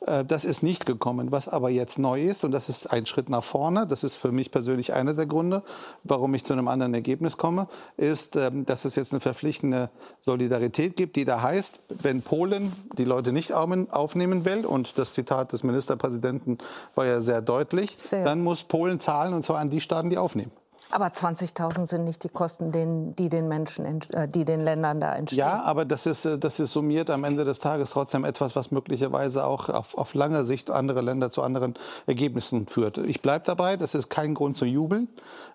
[0.07, 1.31] Äh, das ist nicht gekommen.
[1.33, 4.33] Was aber jetzt neu ist, und das ist ein Schritt nach vorne, das ist für
[4.33, 5.63] mich persönlich einer der Gründe,
[6.05, 10.97] warum ich zu einem anderen Ergebnis komme, ist, ähm, dass es jetzt eine verpflichtende Solidarität
[10.97, 15.63] gibt, die da heißt, wenn Polen die Leute nicht aufnehmen will, und das Zitat des
[15.63, 16.59] Ministerpräsidenten
[16.95, 18.25] war ja sehr deutlich, sehr.
[18.25, 20.53] dann muss Polen zahlen, und zwar an die Staaten, die aufnehmen.
[20.91, 22.73] Aber 20.000 sind nicht die Kosten,
[23.17, 25.39] die den Menschen, äh, die den Ländern da entstehen.
[25.39, 28.71] Ja, aber das ist, äh, das ist summiert am Ende des Tages trotzdem etwas, was
[28.71, 31.75] möglicherweise auch auf, auf lange Sicht andere Länder zu anderen
[32.07, 32.99] Ergebnissen führt.
[32.99, 35.09] Ich bleibe dabei, das ist kein Grund zu jubeln,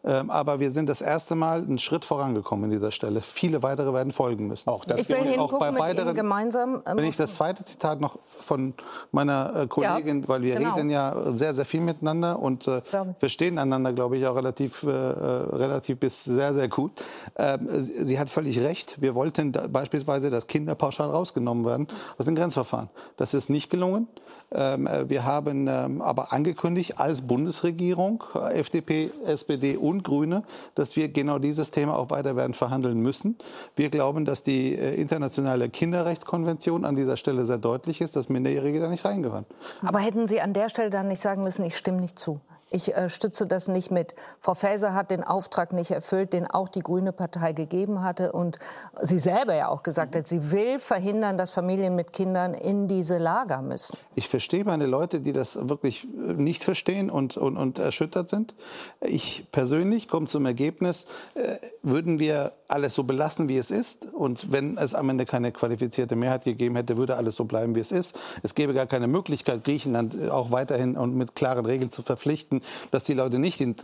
[0.04, 3.22] ähm, aber wir sind das erste Mal einen Schritt vorangekommen an dieser Stelle.
[3.22, 4.70] Viele weitere werden folgen müssen.
[4.70, 6.82] Auch das ich will auch bei weiteren, gemeinsam.
[6.86, 8.74] Ähm, wenn ich das zweite Zitat noch von
[9.12, 10.76] meiner äh, Kollegin, ja, weil wir genau.
[10.76, 12.82] reden ja sehr, sehr viel miteinander und äh,
[13.18, 16.92] verstehen einander, glaube ich, auch relativ äh, äh, relativ bis sehr, sehr gut.
[17.38, 19.02] Ähm, sie hat völlig recht.
[19.02, 22.90] Wir wollten da beispielsweise, dass Kinder pauschal rausgenommen werden aus den Grenzverfahren.
[23.18, 24.08] Das ist nicht gelungen.
[24.52, 30.44] Ähm, äh, wir haben ähm, aber angekündigt als Bundesregierung, äh, FDP, SPD und Grüne,
[30.76, 33.38] dass wir genau dieses Thema auch weiter werden verhandeln müssen.
[33.76, 38.88] Wir glauben, dass die internationale Kinderrechtskonvention an dieser Stelle sehr deutlich ist, dass Minderjährige da
[38.88, 39.46] nicht reingehören.
[39.82, 42.40] Aber hätten Sie an der Stelle dann nicht sagen müssen, ich stimme nicht zu?
[42.76, 44.16] Ich äh, stütze das nicht mit.
[44.42, 48.60] Frau Faeser hat den Auftrag nicht erfüllt, den auch die Grüne Partei gegeben hatte und
[49.02, 53.18] sie selber ja auch gesagt hat, sie will verhindern, dass Familien mit Kindern in diese
[53.18, 53.98] Lager müssen.
[54.16, 58.54] Ich verstehe meine Leute, die das wirklich äh, nicht verstehen und, und, und erschüttert sind.
[59.00, 64.12] Ich persönlich komme zum Ergebnis, äh, würden wir alles so belassen, wie es ist.
[64.14, 67.80] Und wenn es am Ende keine qualifizierte Mehrheit gegeben hätte, würde alles so bleiben, wie
[67.80, 68.18] es ist.
[68.44, 72.62] Es gäbe gar keine Möglichkeit, Griechenland äh, auch weiterhin und mit klaren Regeln zu verpflichten,
[72.92, 73.76] dass die Leute nicht in,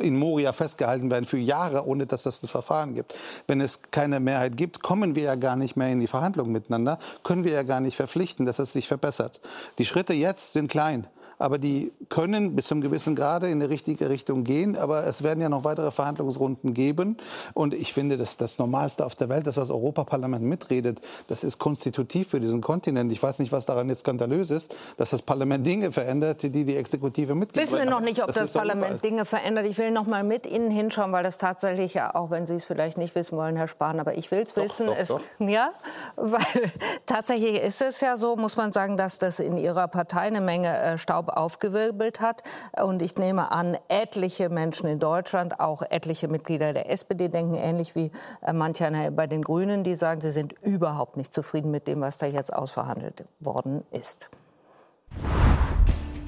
[0.00, 3.14] in Moria festgehalten werden für Jahre, ohne dass es ein Verfahren gibt.
[3.46, 6.98] Wenn es keine Mehrheit gibt, kommen wir ja gar nicht mehr in die Verhandlungen miteinander,
[7.22, 9.40] können wir ja gar nicht verpflichten, dass es sich verbessert.
[9.78, 11.06] Die Schritte jetzt sind klein
[11.42, 14.76] aber die können bis zum gewissen Grade in die richtige Richtung gehen.
[14.76, 17.16] Aber es werden ja noch weitere Verhandlungsrunden geben.
[17.52, 21.00] Und ich finde, das das Normalste auf der Welt, dass das Europaparlament mitredet.
[21.26, 23.10] Das ist konstitutiv für diesen Kontinent.
[23.12, 26.76] Ich weiß nicht, was daran jetzt skandalös ist, dass das Parlament Dinge verändert, die die
[26.76, 27.66] Exekutive mitgibt.
[27.66, 29.66] Wissen wir noch nicht, ob das, das Parlament Dinge verändert.
[29.66, 32.64] Ich will noch mal mit Ihnen hinschauen, weil das tatsächlich ja, auch wenn Sie es
[32.64, 34.86] vielleicht nicht wissen wollen, Herr Spahn, aber ich will es wissen.
[34.86, 35.20] Doch, doch.
[35.40, 35.72] Ja,
[36.16, 36.70] weil
[37.06, 40.76] tatsächlich ist es ja so, muss man sagen, dass das in Ihrer Partei eine Menge
[40.78, 42.42] äh, Staub aufgewirbelt hat.
[42.80, 47.94] Und ich nehme an, etliche Menschen in Deutschland, auch etliche Mitglieder der SPD, denken ähnlich
[47.94, 48.10] wie
[48.42, 52.18] äh, manche bei den Grünen, die sagen, sie sind überhaupt nicht zufrieden mit dem, was
[52.18, 54.28] da jetzt ausverhandelt worden ist.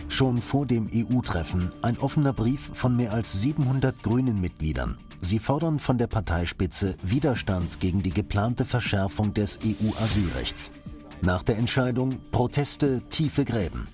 [0.08, 4.96] Schon vor dem EU-Treffen ein offener Brief von mehr als 700 grünen Mitgliedern.
[5.20, 10.70] Sie fordern von der Parteispitze Widerstand gegen die geplante Verschärfung des EU-Asylrechts.
[11.22, 13.88] Nach der Entscheidung Proteste, tiefe Gräben.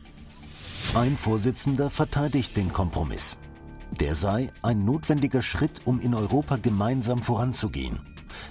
[0.95, 3.37] Ein Vorsitzender verteidigt den Kompromiss.
[4.01, 8.01] Der sei ein notwendiger Schritt, um in Europa gemeinsam voranzugehen.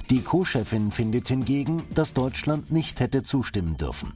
[0.10, 4.14] Die Co-Chefin findet hingegen, dass Deutschland nicht hätte zustimmen dürfen.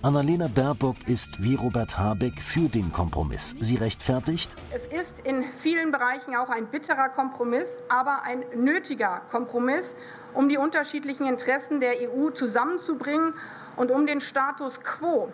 [0.00, 3.54] Annalena Baerbock ist wie Robert Habeck für den Kompromiss.
[3.60, 4.50] Sie rechtfertigt?
[4.70, 9.96] Es ist in vielen Bereichen auch ein bitterer Kompromiss, aber ein nötiger Kompromiss,
[10.32, 13.34] um die unterschiedlichen Interessen der EU zusammenzubringen
[13.76, 15.30] und um den Status quo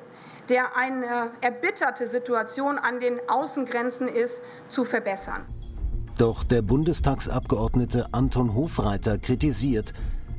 [0.49, 5.45] der eine erbitterte Situation an den Außengrenzen ist, zu verbessern.
[6.19, 9.93] Doch der Bundestagsabgeordnete Anton Hofreiter kritisiert,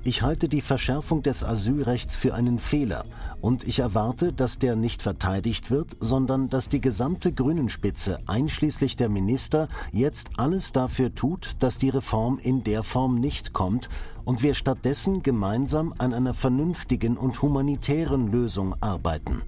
[0.07, 3.03] ich halte die Verschärfung des Asylrechts für einen Fehler
[3.41, 9.09] und ich erwarte, dass der nicht verteidigt wird, sondern dass die gesamte Grünenspitze einschließlich der
[9.09, 13.89] Minister jetzt alles dafür tut, dass die Reform in der Form nicht kommt
[14.23, 19.43] und wir stattdessen gemeinsam an einer vernünftigen und humanitären Lösung arbeiten.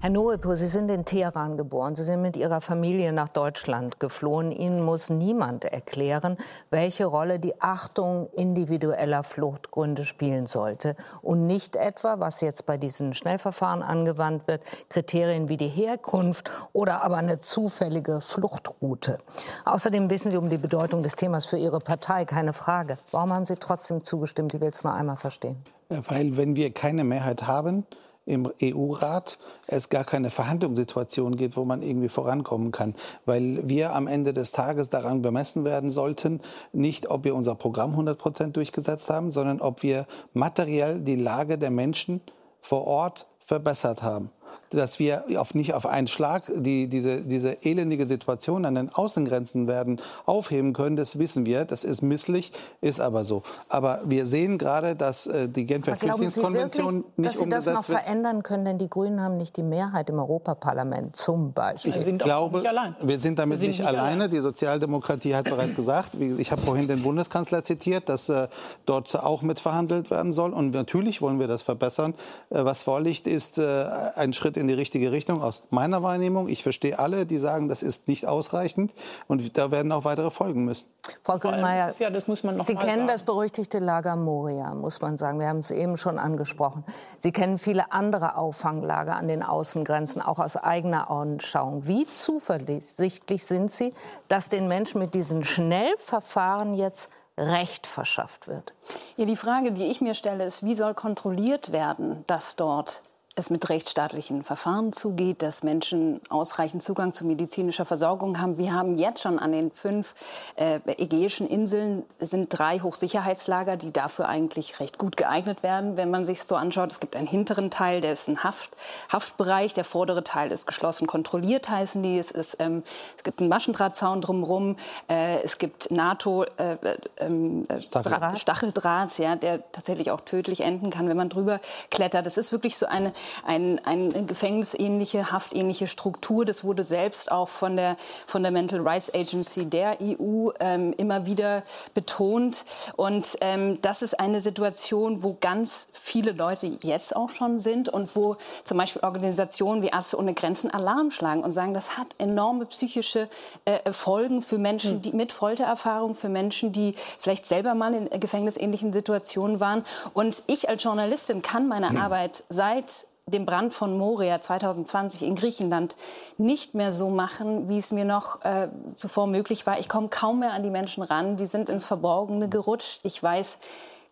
[0.00, 1.96] Herr Noepo, Sie sind in Teheran geboren.
[1.96, 4.52] Sie sind mit Ihrer Familie nach Deutschland geflohen.
[4.52, 6.36] Ihnen muss niemand erklären,
[6.70, 10.94] welche Rolle die Achtung individueller Fluchtgründe spielen sollte.
[11.22, 17.02] Und nicht etwa, was jetzt bei diesen Schnellverfahren angewandt wird, Kriterien wie die Herkunft oder
[17.02, 19.18] aber eine zufällige Fluchtroute.
[19.64, 22.98] Außerdem wissen Sie um die Bedeutung des Themas für Ihre Partei, keine Frage.
[23.10, 24.54] Warum haben Sie trotzdem zugestimmt?
[24.54, 25.56] Ich will es noch einmal verstehen.
[25.88, 27.86] Weil, wenn wir keine Mehrheit haben,
[28.26, 32.94] im EU-Rat es gar keine Verhandlungssituation gibt, wo man irgendwie vorankommen kann.
[33.24, 36.40] Weil wir am Ende des Tages daran bemessen werden sollten,
[36.72, 41.56] nicht ob wir unser Programm 100 Prozent durchgesetzt haben, sondern ob wir materiell die Lage
[41.56, 42.20] der Menschen
[42.60, 44.30] vor Ort verbessert haben
[44.70, 49.66] dass wir auf, nicht auf einen Schlag die, diese, diese elendige Situation an den Außengrenzen
[49.66, 51.64] werden aufheben können, das wissen wir.
[51.64, 53.42] Das ist misslich, ist aber so.
[53.68, 58.00] Aber wir sehen gerade, dass äh, die Genfer Flüchtlingskonvention nicht dass Sie das noch wird.
[58.00, 61.96] verändern können, denn die Grünen haben nicht die Mehrheit im Europaparlament zum Beispiel.
[61.96, 62.96] Ich sind glaube, nicht allein.
[63.02, 64.06] wir sind damit wir sind nicht, nicht alleine.
[64.06, 64.28] alleine.
[64.28, 68.48] Die Sozialdemokratie hat bereits gesagt, ich habe vorhin den Bundeskanzler zitiert, dass äh,
[68.84, 70.52] dort auch mitverhandelt werden soll.
[70.52, 72.14] Und natürlich wollen wir das verbessern.
[72.50, 76.48] Äh, was vorliegt, ist äh, ein Schritt Schritt in die richtige Richtung aus meiner Wahrnehmung.
[76.48, 78.92] Ich verstehe alle, die sagen, das ist nicht ausreichend
[79.28, 80.86] und da werden auch weitere folgen müssen.
[81.22, 83.06] Frau Grünmeier, ja, Sie kennen sagen.
[83.06, 85.38] das berüchtigte Lager Moria, muss man sagen.
[85.38, 86.84] Wir haben es eben schon angesprochen.
[87.18, 91.86] Sie kennen viele andere Auffanglager an den Außengrenzen, auch aus eigener Anschauung.
[91.86, 93.92] Wie zuversichtlich sind Sie,
[94.28, 98.72] dass den Menschen mit diesen Schnellverfahren jetzt Recht verschafft wird?
[99.16, 103.02] Ja, die Frage, die ich mir stelle, ist, wie soll kontrolliert werden, dass dort
[103.38, 108.56] es mit rechtsstaatlichen Verfahren zugeht, dass Menschen ausreichend Zugang zu medizinischer Versorgung haben.
[108.56, 110.14] Wir haben jetzt schon an den fünf
[110.56, 116.24] äh, ägäischen Inseln sind drei Hochsicherheitslager, die dafür eigentlich recht gut geeignet werden, wenn man
[116.24, 116.90] sich so anschaut.
[116.90, 118.70] Es gibt einen hinteren Teil, der ist ein Haft,
[119.12, 122.18] Haftbereich, der vordere Teil ist geschlossen kontrolliert, heißen die.
[122.18, 122.84] Es, ist, ähm,
[123.18, 124.76] es gibt einen Maschendrahtzaun drumherum,
[125.10, 126.78] äh, es gibt NATO äh,
[127.18, 128.38] ähm, äh, Stacheldraht.
[128.38, 132.24] Stacheldraht, ja, der tatsächlich auch tödlich enden kann, wenn man drüber klettert.
[132.24, 133.12] Das ist wirklich so eine
[133.44, 136.44] ein, eine gefängnisähnliche, haftähnliche Struktur.
[136.44, 141.62] Das wurde selbst auch von der Fundamental Rights Agency der EU ähm, immer wieder
[141.94, 142.64] betont.
[142.96, 148.14] Und ähm, das ist eine Situation, wo ganz viele Leute jetzt auch schon sind und
[148.16, 152.66] wo zum Beispiel Organisationen wie Ärzte ohne Grenzen Alarm schlagen und sagen, das hat enorme
[152.66, 153.28] psychische
[153.64, 155.02] äh, Folgen für Menschen, hm.
[155.02, 159.84] die mit Foltererfahrung, für Menschen, die vielleicht selber mal in gefängnisähnlichen Situationen waren.
[160.12, 161.96] Und ich als Journalistin kann meine hm.
[161.96, 165.96] Arbeit seit dem Brand von Moria 2020 in Griechenland
[166.38, 169.80] nicht mehr so machen, wie es mir noch äh, zuvor möglich war.
[169.80, 171.36] Ich komme kaum mehr an die Menschen ran.
[171.36, 173.00] Die sind ins Verborgene gerutscht.
[173.02, 173.58] Ich weiß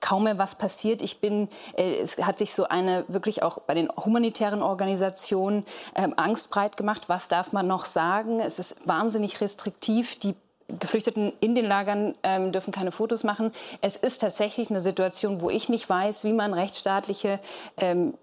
[0.00, 1.00] kaum mehr was passiert.
[1.00, 6.08] Ich bin, äh, es hat sich so eine wirklich auch bei den humanitären Organisationen äh,
[6.16, 7.02] Angst breit gemacht.
[7.06, 8.40] Was darf man noch sagen?
[8.40, 10.18] Es ist wahnsinnig restriktiv.
[10.18, 10.34] Die
[10.80, 13.52] Geflüchteten in den Lagern ähm, dürfen keine Fotos machen.
[13.80, 17.38] Es ist tatsächlich eine Situation, wo ich nicht weiß, wie man rechtsstaatliche
[17.76, 18.14] ähm,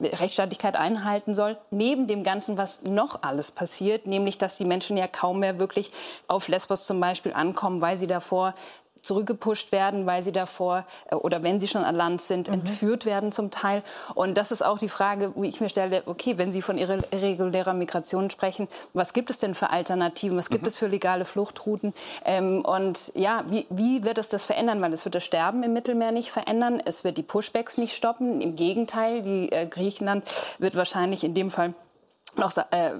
[0.00, 5.06] Rechtsstaatlichkeit einhalten soll, neben dem Ganzen, was noch alles passiert, nämlich dass die Menschen ja
[5.06, 5.90] kaum mehr wirklich
[6.28, 8.54] auf Lesbos zum Beispiel ankommen, weil sie davor
[9.02, 12.54] zurückgepusht werden, weil sie davor äh, oder wenn sie schon an Land sind, mhm.
[12.54, 13.82] entführt werden zum Teil.
[14.14, 17.74] Und das ist auch die Frage, wie ich mir stelle, okay, wenn Sie von irregulärer
[17.74, 20.36] Migration sprechen, was gibt es denn für Alternativen?
[20.36, 20.68] Was gibt mhm.
[20.68, 21.94] es für legale Fluchtrouten?
[22.24, 24.80] Ähm, und ja, wie, wie wird es das verändern?
[24.80, 26.82] Weil es wird das Sterben im Mittelmeer nicht verändern.
[26.84, 28.40] Es wird die Pushbacks nicht stoppen.
[28.40, 30.24] Im Gegenteil, die äh, Griechenland
[30.58, 31.74] wird wahrscheinlich in dem Fall
[32.36, 32.92] noch äh,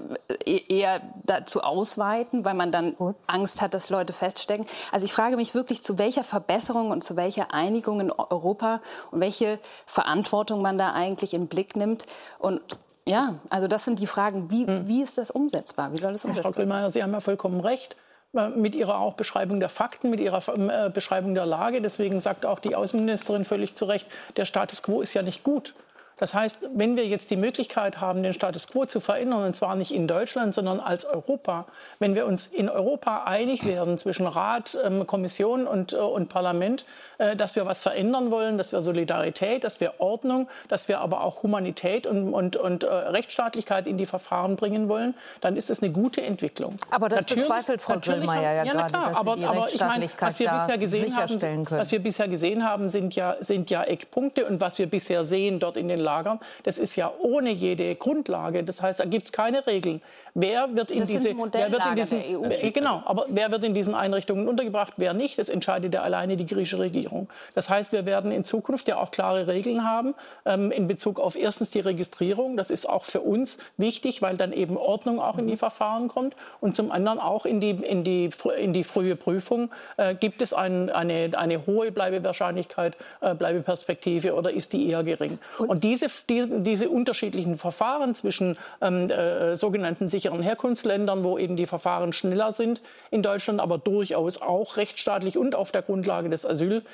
[0.45, 2.95] e-, eher dazu ausweiten, weil man dann
[3.27, 4.65] Angst hat, dass Leute feststecken.
[4.91, 9.21] Also ich frage mich wirklich, zu welcher Verbesserung und zu welcher Einigung in Europa und
[9.21, 12.05] welche Verantwortung man da eigentlich im Blick nimmt.
[12.39, 12.61] Und
[13.07, 14.87] ja, also das sind die Fragen, wie, hm.
[14.87, 15.91] wie ist das umsetzbar?
[15.91, 17.95] Wie soll das umsetzbar Frau Grillmeier, Sie haben ja vollkommen recht
[18.33, 21.81] äh, mit ihrer auch Beschreibung der Fakten, mit ihrer äh, Beschreibung der Lage.
[21.81, 25.73] Deswegen sagt auch die Außenministerin völlig zu Recht, der Status quo ist ja nicht gut.
[26.21, 29.75] Das heißt, wenn wir jetzt die Möglichkeit haben, den Status quo zu verändern, und zwar
[29.75, 31.65] nicht in Deutschland, sondern als Europa,
[31.97, 36.85] wenn wir uns in Europa einig werden zwischen Rat, ähm, Kommission und, äh, und Parlament,
[37.35, 41.43] dass wir was verändern wollen, dass wir Solidarität, dass wir Ordnung, dass wir aber auch
[41.43, 45.91] Humanität und, und, und äh, Rechtsstaatlichkeit in die Verfahren bringen wollen, dann ist es eine
[45.91, 46.77] gute Entwicklung.
[46.89, 50.19] Aber das natürlich, bezweifelt Frau Grillmeier ja, ja gerade, dass aber, die aber Rechtsstaatlichkeit ich
[50.19, 51.81] mein, was wir bisher gesehen haben, können.
[51.81, 55.59] Was wir bisher gesehen haben, sind ja, sind ja Eckpunkte und was wir bisher sehen
[55.59, 56.39] dort in den lagern.
[56.63, 58.63] Das ist ja ohne jede Grundlage.
[58.63, 60.01] Das heißt, da gibt es keine Regeln.
[60.33, 63.73] Wer wird in das diese, wer wird in diesen, äh, genau, aber wer wird in
[63.73, 67.10] diesen Einrichtungen untergebracht, wer nicht, das entscheidet ja alleine die griechische Regierung.
[67.53, 71.35] Das heißt, wir werden in Zukunft ja auch klare Regeln haben ähm, in Bezug auf
[71.35, 72.57] erstens die Registrierung.
[72.57, 76.35] Das ist auch für uns wichtig, weil dann eben Ordnung auch in die Verfahren kommt
[76.59, 79.69] und zum anderen auch in die, in die, in die frühe Prüfung.
[79.97, 85.39] Äh, gibt es ein, eine, eine hohe Bleibewahrscheinlichkeit, äh, Bleibeperspektive oder ist die eher gering?
[85.57, 91.55] Und, und diese, diese, diese unterschiedlichen Verfahren zwischen ähm, äh, sogenannten sicheren Herkunftsländern, wo eben
[91.55, 96.45] die Verfahren schneller sind in Deutschland, aber durchaus auch rechtsstaatlich und auf der Grundlage des
[96.45, 96.89] Asylrechts,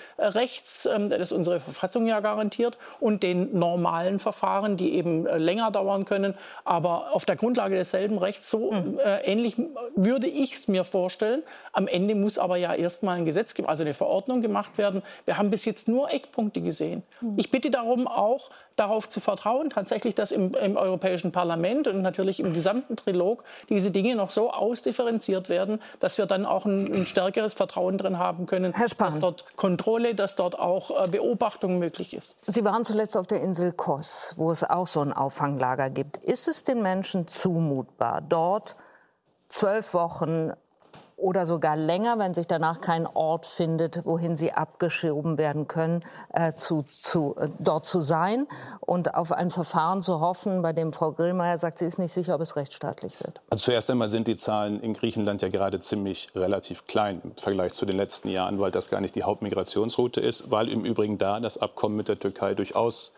[0.86, 6.06] ähm, das unsere Verfassung ja garantiert, und den normalen Verfahren, die eben äh, länger dauern
[6.06, 6.34] können,
[6.66, 8.50] aber auf der Grundlage desselben Rechts.
[8.50, 9.00] So mhm.
[9.00, 9.56] äh, ähnlich
[9.96, 11.44] würde ich es mir vorstellen.
[11.72, 15.02] Am Ende muss aber ja erstmal ein Gesetz, also eine Verordnung gemacht werden.
[15.26, 17.04] Wir haben bis jetzt nur Eckpunkte gesehen.
[17.22, 17.34] Mhm.
[17.38, 22.40] Ich bitte darum auch, darauf zu vertrauen, tatsächlich, dass im, im, Europäischen Parlament und natürlich
[22.40, 27.08] im gesamten Trilog diese Dinge noch so ausdifferenziert werden, dass wir dann auch ein, ein
[27.08, 32.38] stärkeres Vertrauen drin haben können, dass dort Kontrolle, dass dort auch äh, Beobachtung möglich ist.
[32.48, 36.18] Sie waren zuletzt auf der Insel Kos, wo es auch so ein Auffanglager gibt.
[36.18, 38.76] Ist es den Menschen zumutbar, dort
[39.50, 40.52] zwölf Wochen
[41.18, 46.54] oder sogar länger, wenn sich danach kein Ort findet, wohin sie abgeschoben werden können, äh,
[46.54, 48.48] zu, zu, äh, dort zu sein
[48.80, 52.36] und auf ein Verfahren zu hoffen, bei dem Frau Grillmeier sagt, sie ist nicht sicher,
[52.36, 53.42] ob es rechtsstaatlich wird.
[53.50, 57.74] Also zuerst einmal sind die Zahlen in Griechenland ja gerade ziemlich relativ klein im Vergleich
[57.74, 61.40] zu den letzten Jahren, weil das gar nicht die Hauptmigrationsroute ist, weil im Übrigen da
[61.40, 63.12] das Abkommen mit der Türkei durchaus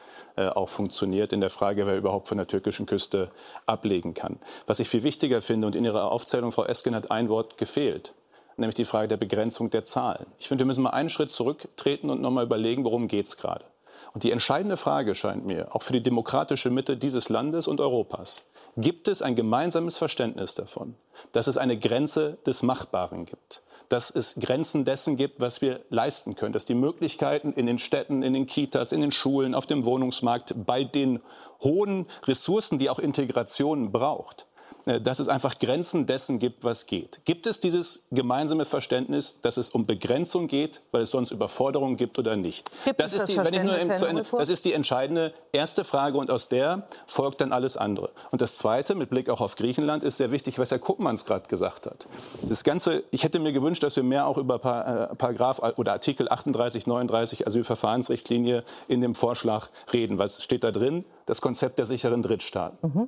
[0.48, 3.32] auch funktioniert in der Frage, wer überhaupt von der türkischen Küste
[3.66, 4.40] ablegen kann.
[4.68, 8.14] Was ich viel wichtiger finde, und in Ihrer Aufzählung, Frau Esken, hat ein Wort gefehlt
[8.60, 10.26] nämlich die Frage der Begrenzung der Zahlen.
[10.38, 13.38] Ich finde, wir müssen mal einen Schritt zurücktreten und noch mal überlegen, worum geht es
[13.38, 13.66] gerade.
[14.14, 18.46] Und die entscheidende Frage scheint mir, auch für die demokratische Mitte dieses Landes und Europas,
[18.76, 20.96] gibt es ein gemeinsames Verständnis davon,
[21.32, 26.36] dass es eine Grenze des Machbaren gibt, dass es Grenzen dessen gibt, was wir leisten
[26.36, 29.86] können, dass die Möglichkeiten in den Städten, in den Kitas, in den Schulen, auf dem
[29.86, 31.20] Wohnungsmarkt, bei den
[31.62, 34.46] hohen Ressourcen, die auch Integration braucht,
[35.00, 37.22] dass es einfach Grenzen dessen gibt, was geht.
[37.26, 42.18] Gibt es dieses gemeinsame Verständnis, dass es um Begrenzung geht, weil es sonst Überforderungen gibt
[42.18, 42.72] oder nicht?
[42.86, 46.88] Gibt das, ist das, die, Ende, das ist die entscheidende erste Frage und aus der
[47.08, 48.10] folgt dann alles andere.
[48.32, 51.48] Und das Zweite, mit Blick auch auf Griechenland, ist sehr wichtig, was Herr Kuppmanns gerade
[51.48, 52.08] gesagt hat.
[52.42, 56.30] Das Ganze, ich hätte mir gewünscht, dass wir mehr auch über äh, Paragraph oder Artikel
[56.30, 60.18] 38, 39 Asylverfahrensrichtlinie in dem Vorschlag reden.
[60.18, 61.06] Was steht da drin?
[61.26, 62.78] Das Konzept der sicheren Drittstaaten.
[62.82, 63.08] Mhm.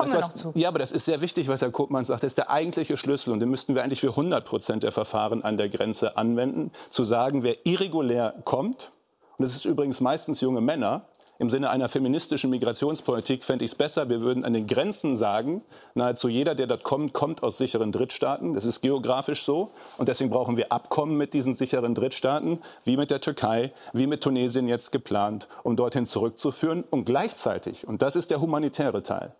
[0.00, 0.58] Kommen was, wir noch zu.
[0.58, 2.22] Ja, aber das ist sehr wichtig, was Herr Koopmann sagt.
[2.22, 3.32] Das ist der eigentliche Schlüssel.
[3.32, 6.72] Und den müssten wir eigentlich für 100 Prozent der Verfahren an der Grenze anwenden.
[6.90, 8.92] Zu sagen, wer irregulär kommt,
[9.38, 11.06] und das ist übrigens meistens junge Männer,
[11.40, 15.62] im Sinne einer feministischen Migrationspolitik fände ich es besser, wir würden an den Grenzen sagen,
[15.94, 18.52] nahezu jeder, der dort kommt, kommt aus sicheren Drittstaaten.
[18.52, 19.70] Das ist geografisch so.
[19.96, 24.22] Und deswegen brauchen wir Abkommen mit diesen sicheren Drittstaaten, wie mit der Türkei, wie mit
[24.22, 26.84] Tunesien jetzt geplant, um dorthin zurückzuführen.
[26.90, 29.34] Und gleichzeitig, und das ist der humanitäre Teil,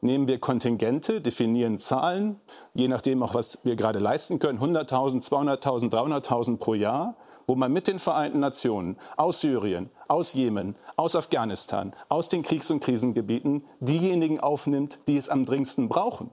[0.00, 2.40] nehmen wir Kontingente, definieren Zahlen,
[2.74, 7.72] je nachdem auch, was wir gerade leisten können, 100.000, 200.000, 300.000 pro Jahr, wo man
[7.72, 13.64] mit den Vereinten Nationen aus Syrien, aus Jemen, aus Afghanistan, aus den Kriegs- und Krisengebieten
[13.80, 16.30] diejenigen aufnimmt, die es am dringendsten brauchen.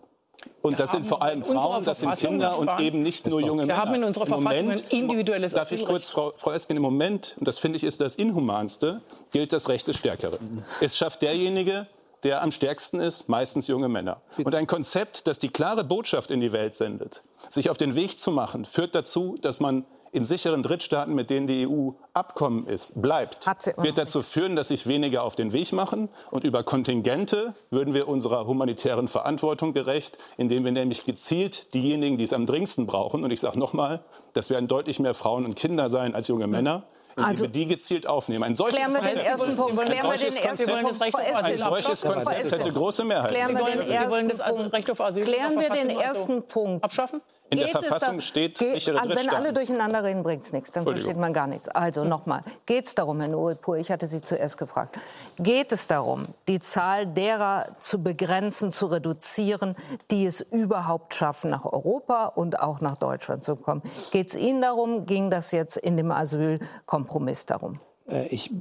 [0.61, 3.73] Und das sind vor allem Frauen, das sind Kinder und eben nicht nur junge Männer.
[3.73, 6.83] Wir haben in unserer Verfassung Moment, ein individuelles Darf ich kurz, Frau, Frau Esken, im
[6.83, 9.01] Moment, und das finde ich ist das Inhumanste,
[9.31, 10.63] gilt das Recht des Stärkeren.
[10.81, 11.87] Es schafft derjenige,
[12.23, 14.21] der am stärksten ist, meistens junge Männer.
[14.37, 18.19] Und ein Konzept, das die klare Botschaft in die Welt sendet, sich auf den Weg
[18.19, 22.99] zu machen, führt dazu, dass man in sicheren Drittstaaten, mit denen die EU Abkommen ist,
[22.99, 23.45] bleibt,
[23.77, 26.09] wird dazu führen, dass sich weniger auf den Weg machen.
[26.31, 32.23] Und über Kontingente würden wir unserer humanitären Verantwortung gerecht, indem wir nämlich gezielt diejenigen, die
[32.23, 34.03] es am dringendsten brauchen, und ich sage nochmal,
[34.33, 36.83] das werden deutlich mehr Frauen und Kinder sein als junge Männer,
[37.25, 38.43] also, wir die gezielt aufnehmen.
[38.43, 39.85] Ein solches klären wir den ersten Punkt.
[39.85, 41.01] Klären wir den ersten Punkt.
[41.01, 43.31] Ein solches Konzept hätte große Mehrheit.
[43.31, 44.41] Klären wir den ersten Punkt.
[44.41, 46.83] Also Recht auf Asyl Klären wir den ersten Punkt.
[46.83, 47.21] Abschaffen?
[47.49, 49.15] In der Verfassung steht sichere Drittstaaten.
[49.15, 50.71] Wenn alle durcheinander reden, bringt es nichts.
[50.71, 51.69] Dann versteht man gar nichts.
[51.69, 52.41] Also nochmal.
[52.65, 54.97] Geht es darum, Herr Noelpur, ich hatte Sie zuerst gefragt,
[55.37, 59.75] geht es darum, die Zahl derer zu begrenzen, zu reduzieren,
[60.11, 63.81] die es überhaupt schaffen, nach Europa und auch nach Deutschland zu kommen?
[64.11, 65.05] Geht es Ihnen darum?
[65.05, 67.79] Ging das jetzt in dem Asylkompromiss darum?
[68.09, 68.51] Äh, ich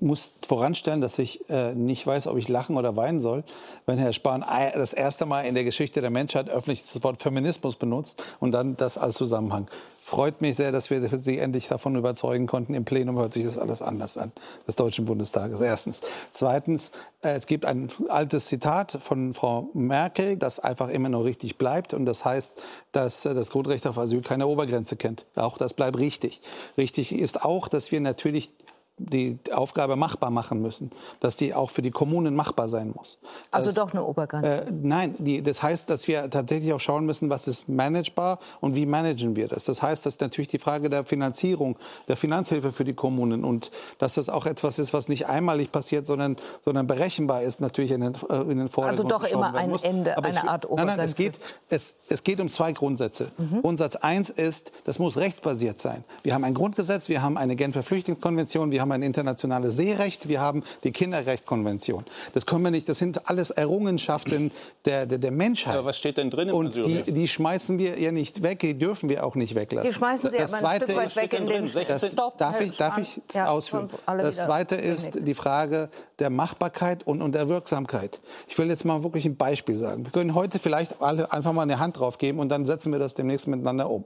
[0.00, 3.44] muss voranstellen, dass ich äh, nicht weiß, ob ich lachen oder weinen soll,
[3.86, 4.44] wenn Herr Spahn
[4.74, 8.76] das erste Mal in der Geschichte der Menschheit öffentlich das Wort Feminismus benutzt und dann
[8.76, 9.68] das als Zusammenhang.
[10.06, 12.74] Freut mich sehr, dass wir Sie endlich davon überzeugen konnten.
[12.74, 14.32] Im Plenum hört sich das alles anders an,
[14.68, 15.62] des Deutschen Bundestages.
[15.62, 16.02] Erstens.
[16.30, 16.90] Zweitens,
[17.22, 21.94] äh, es gibt ein altes Zitat von Frau Merkel, das einfach immer noch richtig bleibt.
[21.94, 22.52] Und das heißt,
[22.92, 25.24] dass das Grundrecht auf Asyl keine Obergrenze kennt.
[25.36, 26.42] Auch das bleibt richtig.
[26.76, 28.50] Richtig ist auch, dass wir natürlich
[28.96, 33.18] die Aufgabe machbar machen müssen, dass die auch für die Kommunen machbar sein muss.
[33.50, 34.66] Also das, doch eine Obergrenze?
[34.66, 38.76] Äh, nein, die, das heißt, dass wir tatsächlich auch schauen müssen, was ist managebar und
[38.76, 39.64] wie managen wir das.
[39.64, 41.76] Das heißt, dass natürlich die Frage der Finanzierung,
[42.06, 46.06] der Finanzhilfe für die Kommunen und dass das auch etwas ist, was nicht einmalig passiert,
[46.06, 49.70] sondern, sondern berechenbar ist, natürlich in den, äh, in den Vordergrund Also doch immer ein
[49.70, 49.82] muss.
[49.82, 50.86] Ende, Aber eine ich, Art Obergrenze?
[50.86, 53.32] Nein, nein, es geht, es, es geht um zwei Grundsätze.
[53.38, 53.60] Mhm.
[53.62, 56.04] Grundsatz eins ist, das muss rechtbasiert sein.
[56.22, 60.42] Wir haben ein Grundgesetz, wir haben eine Genfer Flüchtlingskonvention, wir haben ein internationales Seerecht, wir
[60.42, 62.04] haben die Kinderrechtskonvention.
[62.34, 64.50] Das können wir nicht, das sind alles Errungenschaften
[64.84, 65.76] der, der, der Menschheit.
[65.76, 68.78] Aber was steht denn drin im Und die, die schmeißen wir ja nicht weg, die
[68.78, 69.90] dürfen wir auch nicht weglassen.
[69.90, 72.36] Die schmeißen sie das aber ein Stück weit weg in den das, Stop.
[72.36, 73.88] Darf ich, darf ich ja, ausführen?
[74.06, 78.20] Das Zweite ist die Frage der Machbarkeit und, und der Wirksamkeit.
[78.48, 80.04] Ich will jetzt mal wirklich ein Beispiel sagen.
[80.04, 82.98] Wir können heute vielleicht alle einfach mal eine Hand drauf geben und dann setzen wir
[82.98, 84.04] das demnächst miteinander um.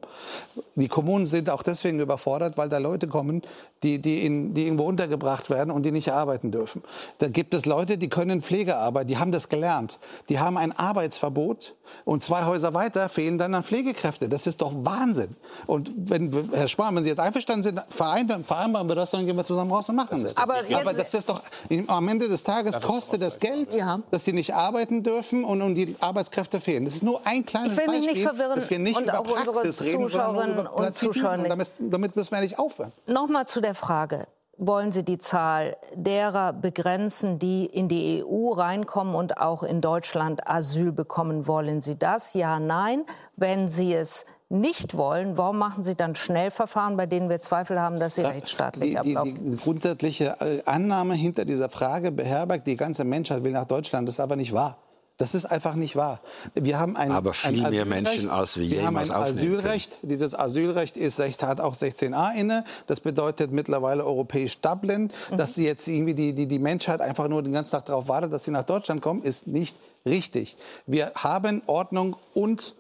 [0.77, 3.43] Die Kommunen sind auch deswegen überfordert, weil da Leute kommen,
[3.83, 6.83] die, die, in, die irgendwo unter untergebracht werden und die nicht arbeiten dürfen.
[7.19, 9.99] Da gibt es Leute, die können Pflegearbeit, die haben das gelernt.
[10.29, 14.29] Die haben ein Arbeitsverbot und zwei Häuser weiter fehlen dann an Pflegekräfte.
[14.29, 15.37] Das ist doch Wahnsinn.
[15.67, 19.45] Und wenn, Herr Spahn, wenn Sie jetzt einverstanden sind, vereinbaren wir das, dann gehen wir
[19.45, 20.37] zusammen raus und machen das.
[20.37, 21.41] Aber, aber das ist doch,
[21.87, 24.01] am Ende des Tages kostet das Geld, ja.
[24.11, 26.85] dass die nicht arbeiten dürfen und, und die Arbeitskräfte fehlen.
[26.85, 29.23] Das ist nur ein kleines ich will mich Beispiel, nicht verwirren dass wir nicht über
[29.23, 32.93] Praxis reden, sondern über und Zuschauer und damit, damit müssen wir nicht aufhören.
[33.07, 34.27] Nochmal zu der Frage
[34.59, 40.47] wollen Sie die Zahl derer begrenzen, die in die EU reinkommen und auch in Deutschland
[40.49, 41.47] Asyl bekommen?
[41.47, 42.35] Wollen Sie das?
[42.35, 43.05] Ja, nein.
[43.37, 48.01] Wenn Sie es nicht wollen, warum machen Sie dann Schnellverfahren, bei denen wir Zweifel haben,
[48.01, 49.35] dass sie ja, rechtsstaatlich die, ablaufen?
[49.35, 54.09] Die, die grundsätzliche äh, Annahme hinter dieser Frage beherbergt, die ganze Menschheit will nach Deutschland,
[54.09, 54.79] das ist aber nicht wahr.
[55.19, 56.21] Das ist einfach nicht wahr.
[56.55, 60.01] Wir haben ein, Aber viel ein mehr Menschen als wir, wir haben ein Asylrecht.
[60.01, 60.11] Können.
[60.11, 62.63] Dieses Asylrecht ist, hat auch 16a inne.
[62.87, 65.11] Das bedeutet mittlerweile europäisch Dublin.
[65.31, 65.37] Mhm.
[65.37, 68.45] Dass jetzt irgendwie die, die, die Menschheit einfach nur den ganzen Tag darauf wartet, dass
[68.45, 69.77] sie nach Deutschland kommen, ist nicht
[70.07, 70.57] richtig.
[70.87, 72.77] Wir haben Ordnung und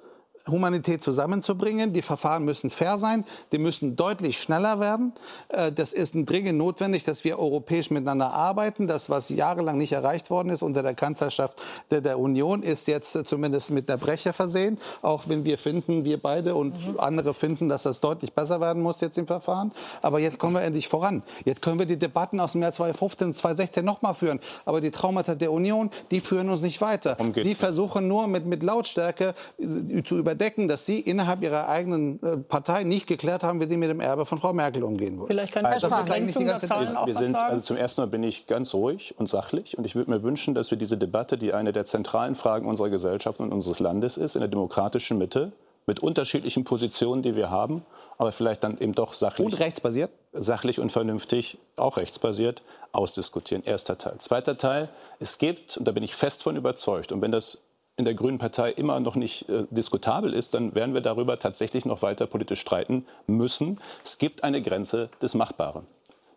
[0.48, 1.92] Humanität zusammenzubringen.
[1.92, 5.12] Die Verfahren müssen fair sein, die müssen deutlich schneller werden.
[5.48, 8.86] Äh, das ist dringend notwendig, dass wir europäisch miteinander arbeiten.
[8.86, 13.12] Das, was jahrelang nicht erreicht worden ist unter der Kanzlerschaft der, der Union, ist jetzt
[13.26, 14.78] zumindest mit der Breche versehen.
[15.02, 17.00] Auch wenn wir finden, wir beide und mhm.
[17.00, 19.72] andere finden, dass das deutlich besser werden muss jetzt im Verfahren.
[20.02, 21.22] Aber jetzt kommen wir endlich voran.
[21.44, 24.40] Jetzt können wir die Debatten aus dem Jahr 2015, 2016 noch mal führen.
[24.64, 27.16] Aber die Traumata der Union, die führen uns nicht weiter.
[27.34, 32.22] Sie versuchen nur mit, mit Lautstärke äh, zu überdenken, überdecken, dass Sie innerhalb Ihrer eigenen
[32.22, 35.26] äh, Partei nicht geklärt haben, wie Sie mit dem Erbe von Frau Merkel umgehen wollen.
[35.26, 38.02] Vielleicht kann also, das ist eigentlich die ganze Zahlen wir, wir sind, also Zum ersten
[38.02, 39.76] Mal bin ich ganz ruhig und sachlich.
[39.76, 42.90] Und ich würde mir wünschen, dass wir diese Debatte, die eine der zentralen Fragen unserer
[42.90, 45.52] Gesellschaft und unseres Landes ist, in der demokratischen Mitte,
[45.86, 47.82] mit unterschiedlichen Positionen, die wir haben,
[48.18, 49.46] aber vielleicht dann eben doch sachlich.
[49.46, 50.10] Und rechtsbasiert?
[50.32, 52.62] Sachlich und vernünftig, auch rechtsbasiert,
[52.92, 53.64] ausdiskutieren.
[53.64, 54.18] Erster Teil.
[54.18, 57.58] Zweiter Teil, es gibt, und da bin ich fest von überzeugt, und wenn das
[57.98, 61.84] in der Grünen Partei immer noch nicht äh, diskutabel ist, dann werden wir darüber tatsächlich
[61.84, 63.80] noch weiter politisch streiten müssen.
[64.04, 65.84] Es gibt eine Grenze des Machbaren.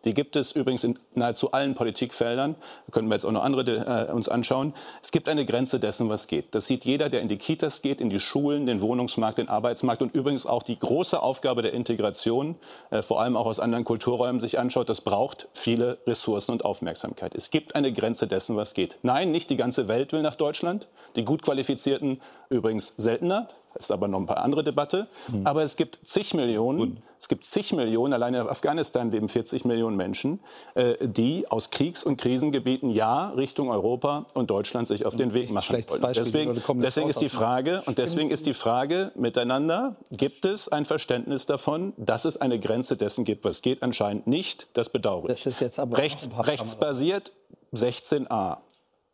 [0.04, 2.56] Die gibt es übrigens in nahezu allen Politikfeldern.
[2.86, 4.74] Da können wir jetzt auch noch andere äh, uns anschauen.
[5.02, 6.54] Es gibt eine Grenze dessen, was geht.
[6.54, 10.02] Das sieht jeder, der in die Kitas geht, in die Schulen, den Wohnungsmarkt, den Arbeitsmarkt
[10.02, 12.56] und übrigens auch die große Aufgabe der Integration,
[12.90, 14.88] äh, vor allem auch aus anderen Kulturräumen, sich anschaut.
[14.88, 17.34] Das braucht viele Ressourcen und Aufmerksamkeit.
[17.34, 18.98] Es gibt eine Grenze dessen, was geht.
[19.02, 20.88] Nein, nicht die ganze Welt will nach Deutschland.
[21.16, 23.48] Die gut qualifizierten übrigens seltener.
[23.74, 25.08] Das ist aber noch ein paar andere Debatte.
[25.28, 25.46] Mhm.
[25.46, 26.96] Aber es gibt zig Millionen, Gut.
[27.18, 30.40] es gibt zig Millionen, allein in Afghanistan leben 40 Millionen Menschen,
[30.74, 35.50] äh, die aus Kriegs- und Krisengebieten ja Richtung Europa und Deutschland sich auf den Weg
[35.50, 36.12] machen wollen.
[36.14, 41.46] Deswegen, deswegen ist die Frage, und deswegen ist die Frage miteinander, gibt es ein Verständnis
[41.46, 43.82] davon, dass es eine Grenze dessen gibt, was geht?
[43.82, 44.68] Anscheinend nicht.
[44.74, 45.42] Das bedauere ich.
[45.44, 45.60] Das
[45.92, 47.32] Rechts, rechtsbasiert
[47.74, 48.58] 16a.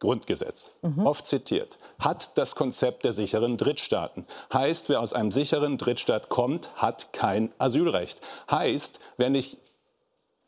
[0.01, 1.07] Grundgesetz, mhm.
[1.07, 4.27] oft zitiert, hat das Konzept der sicheren Drittstaaten.
[4.53, 8.21] Heißt, wer aus einem sicheren Drittstaat kommt, hat kein Asylrecht.
[8.51, 9.57] Heißt, wer nicht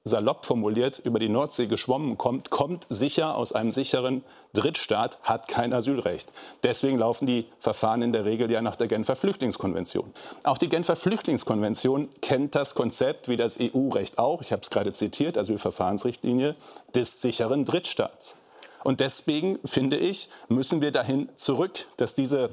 [0.05, 4.25] salopp formuliert über die Nordsee geschwommen kommt, kommt sicher aus einem sicheren
[4.55, 6.31] Drittstaat, hat kein Asylrecht.
[6.63, 10.13] Deswegen laufen die Verfahren in der Regel ja nach der Genfer Flüchtlingskonvention.
[10.45, 14.93] Auch die Genfer Flüchtlingskonvention kennt das Konzept, wie das EU-Recht auch, ich habe es gerade
[14.93, 16.57] zitiert, Asylverfahrensrichtlinie,
[16.95, 18.37] des sicheren Drittstaats.
[18.85, 22.51] Und deswegen, finde ich, müssen wir dahin zurück, dass diese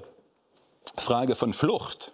[0.95, 2.13] Frage von Flucht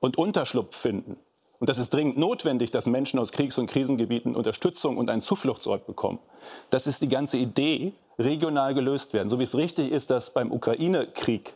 [0.00, 1.16] und Unterschlupf finden,
[1.60, 5.86] und das ist dringend notwendig, dass Menschen aus Kriegs- und Krisengebieten Unterstützung und einen Zufluchtsort
[5.86, 6.18] bekommen.
[6.70, 9.28] Das ist die ganze Idee, regional gelöst werden.
[9.28, 11.54] So wie es richtig ist, dass beim Ukraine-Krieg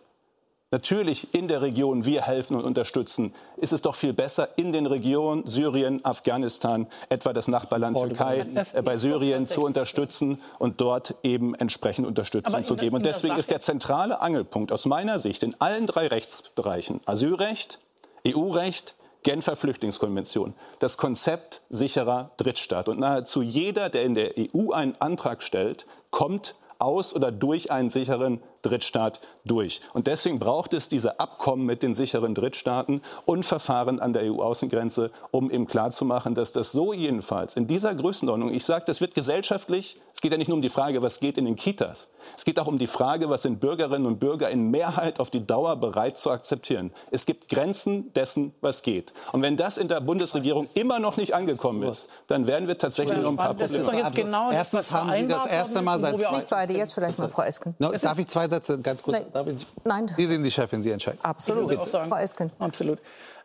[0.71, 4.87] natürlich in der Region wir helfen und unterstützen, ist es doch viel besser, in den
[4.87, 11.55] Regionen Syrien, Afghanistan, etwa das Nachbarland Türkei, äh, bei Syrien zu unterstützen und dort eben
[11.55, 12.97] entsprechend Unterstützung zu geben.
[12.97, 17.79] Und deswegen ist der zentrale Angelpunkt aus meiner Sicht in allen drei Rechtsbereichen Asylrecht,
[18.27, 22.89] EU-Recht, Genfer Flüchtlingskonvention, das Konzept sicherer Drittstaat.
[22.89, 27.89] Und nahezu jeder, der in der EU einen Antrag stellt, kommt aus oder durch einen
[27.89, 29.81] sicheren Drittstaat durch.
[29.93, 35.11] Und deswegen braucht es diese Abkommen mit den sicheren Drittstaaten und Verfahren an der EU-Außengrenze,
[35.31, 39.99] um eben klarzumachen, dass das so jedenfalls in dieser Größenordnung, ich sage, das wird gesellschaftlich,
[40.13, 42.59] es geht ja nicht nur um die Frage, was geht in den Kitas, es geht
[42.59, 46.17] auch um die Frage, was sind Bürgerinnen und Bürger in Mehrheit auf die Dauer bereit
[46.17, 46.93] zu akzeptieren.
[47.11, 49.13] Es gibt Grenzen dessen, was geht.
[49.33, 53.19] Und wenn das in der Bundesregierung immer noch nicht angekommen ist, dann werden wir tatsächlich
[53.19, 53.75] noch ein paar Probleme haben.
[53.75, 56.17] Das ist doch jetzt genau also, Erstens haben Sie das erste Mal seit...
[56.17, 57.75] Nicht beide, jetzt vielleicht mal Frau Esken.
[57.79, 59.19] No, darf ich zwei Sätze ganz kurz?
[59.35, 59.59] Nein.
[59.85, 60.09] Nein.
[60.09, 61.19] Sie sind die Chefin, Sie entscheiden.
[61.23, 61.87] Absolut.
[61.87, 62.51] Frau Esken.
[62.59, 62.99] Absolut.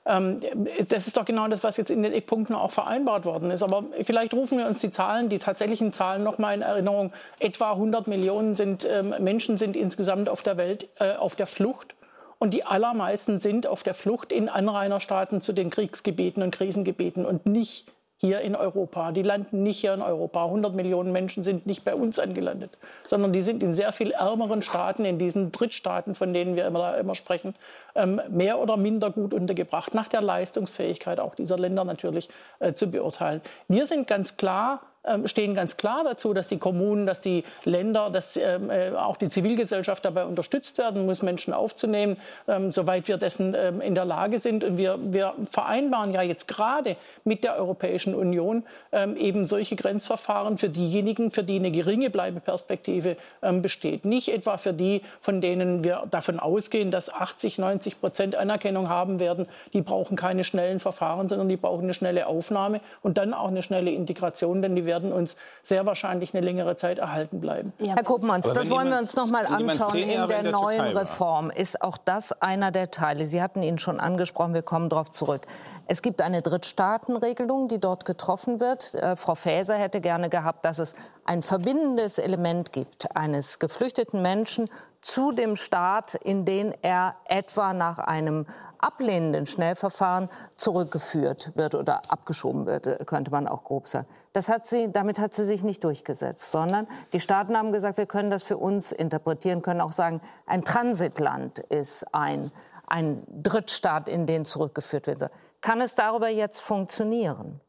[0.10, 0.40] Ähm,
[0.88, 3.62] das ist doch genau das, was jetzt in den Eckpunkten auch vereinbart worden ist.
[3.62, 7.14] Aber vielleicht rufen wir uns die Zahlen, die tatsächlichen Zahlen noch mal in Erinnerung.
[7.40, 11.96] Etwa 100 Millionen sind, ähm, Menschen sind insgesamt auf der Welt äh, auf der Flucht.
[12.40, 17.46] Und die allermeisten sind auf der Flucht in Anrainerstaaten zu den Kriegsgebieten und Krisengebieten und
[17.46, 17.86] nicht
[18.22, 19.14] hier in Europa.
[19.14, 20.46] Die landen nicht hier in Europa.
[20.46, 24.62] 100 Millionen Menschen sind nicht bei uns angelandet, sondern die sind in sehr viel ärmeren
[24.62, 27.56] Staaten, in diesen Drittstaaten, von denen wir immer, immer sprechen,
[27.96, 32.28] ähm, mehr oder minder gut untergebracht, nach der Leistungsfähigkeit auch dieser Länder natürlich
[32.60, 33.42] äh, zu beurteilen.
[33.70, 34.82] Wir sind ganz klar
[35.26, 39.30] stehen ganz klar dazu, dass die Kommunen, dass die Länder, dass ähm, äh, auch die
[39.30, 44.38] Zivilgesellschaft dabei unterstützt werden muss, Menschen aufzunehmen, ähm, soweit wir dessen ähm, in der Lage
[44.38, 44.64] sind.
[44.64, 50.58] Und wir, wir vereinbaren ja jetzt gerade mit der Europäischen Union ähm, eben solche Grenzverfahren
[50.58, 54.06] für diejenigen, für die eine geringe Bleibeperspektive ähm, besteht.
[54.06, 59.20] Nicht etwa für die, von denen wir davon ausgehen, dass 80, 90 Prozent Anerkennung haben
[59.20, 59.48] werden.
[59.74, 63.64] Die brauchen keine schnellen Verfahren, sondern die brauchen eine schnelle Aufnahme und dann auch eine
[63.64, 67.72] schnelle Integration, denn die werden uns sehr wahrscheinlich eine längere Zeit erhalten bleiben.
[67.78, 70.98] Ja, Herr Koopmanns, das wollen wir uns noch mal anschauen in der, in der neuen
[70.98, 71.52] Reform.
[71.52, 73.28] Ist auch das einer der Teile?
[73.28, 75.46] Sie hatten ihn schon angesprochen, wir kommen darauf zurück.
[75.86, 78.96] Es gibt eine Drittstaatenregelung, die dort getroffen wird.
[78.96, 80.94] Äh, Frau Faeser hätte gerne gehabt, dass es
[81.26, 84.68] ein verbindendes Element gibt eines geflüchteten Menschen
[85.02, 88.46] zu dem Staat, in den er etwa nach einem
[88.80, 94.08] ablehnenden Schnellverfahren zurückgeführt wird oder abgeschoben wird, äh, könnte man auch grob sagen.
[94.34, 98.06] Das hat sie, damit hat sie sich nicht durchgesetzt, sondern die Staaten haben gesagt, wir
[98.06, 102.52] können das für uns interpretieren, können auch sagen, ein Transitland ist ein,
[102.88, 105.30] ein Drittstaat, in den zurückgeführt wird.
[105.62, 107.60] Kann es darüber jetzt funktionieren?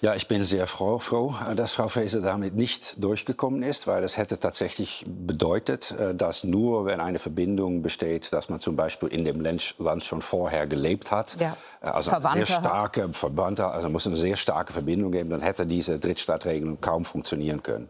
[0.00, 4.16] Ja, ich bin sehr froh, froh, dass Frau Faeser damit nicht durchgekommen ist, weil das
[4.16, 9.24] hätte tatsächlich bedeutet, äh, dass nur wenn eine Verbindung besteht, dass man zum Beispiel in
[9.24, 11.56] dem Land schon vorher gelebt hat, ja.
[11.82, 15.42] Äh, also Verwandte eine sehr starke Verwandte, also muss eine sehr starke Verbindung geben, dann
[15.42, 17.88] hätte diese Drittstaatregelung kaum funktionieren können.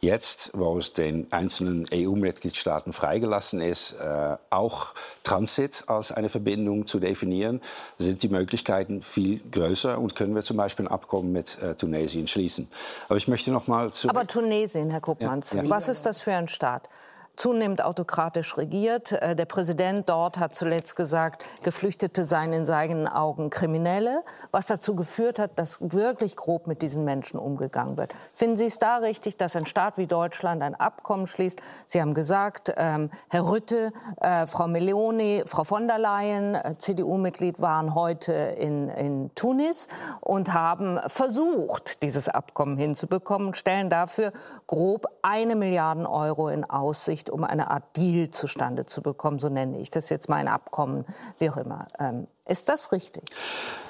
[0.00, 4.88] Jetzt, wo es den einzelnen EU-Mitgliedstaaten freigelassen ist, äh, auch
[5.22, 7.60] Transit als eine Verbindung zu definieren,
[7.98, 12.26] sind die Möglichkeiten viel größer und können wir zum Beispiel ein Abkommen mit äh, Tunesien
[12.26, 12.66] schließen.
[13.08, 14.08] Aber ich möchte noch mal zu.
[14.08, 15.68] Aber Tunesien, Herr Kuppmanns, ja, ja.
[15.68, 16.88] was ist das für ein Staat?
[17.36, 19.12] Zunehmend autokratisch regiert.
[19.12, 24.94] Äh, der Präsident dort hat zuletzt gesagt, Geflüchtete seien in seinen Augen Kriminelle, was dazu
[24.94, 28.12] geführt hat, dass wirklich grob mit diesen Menschen umgegangen wird.
[28.32, 31.60] Finden Sie es da richtig, dass ein Staat wie Deutschland ein Abkommen schließt?
[31.86, 37.60] Sie haben gesagt, ähm, Herr Rütte, äh, Frau Meloni, Frau von der Leyen, äh, CDU-Mitglied,
[37.60, 39.88] waren heute in, in Tunis
[40.20, 44.32] und haben versucht, dieses Abkommen hinzubekommen, stellen dafür
[44.66, 49.48] grob eine Milliarde Euro in Aussicht nicht, um eine Art Deal zustande zu bekommen, so
[49.48, 51.04] nenne ich das jetzt mal ein Abkommen,
[51.38, 51.86] wie auch immer.
[51.98, 53.24] Ähm, ist das richtig?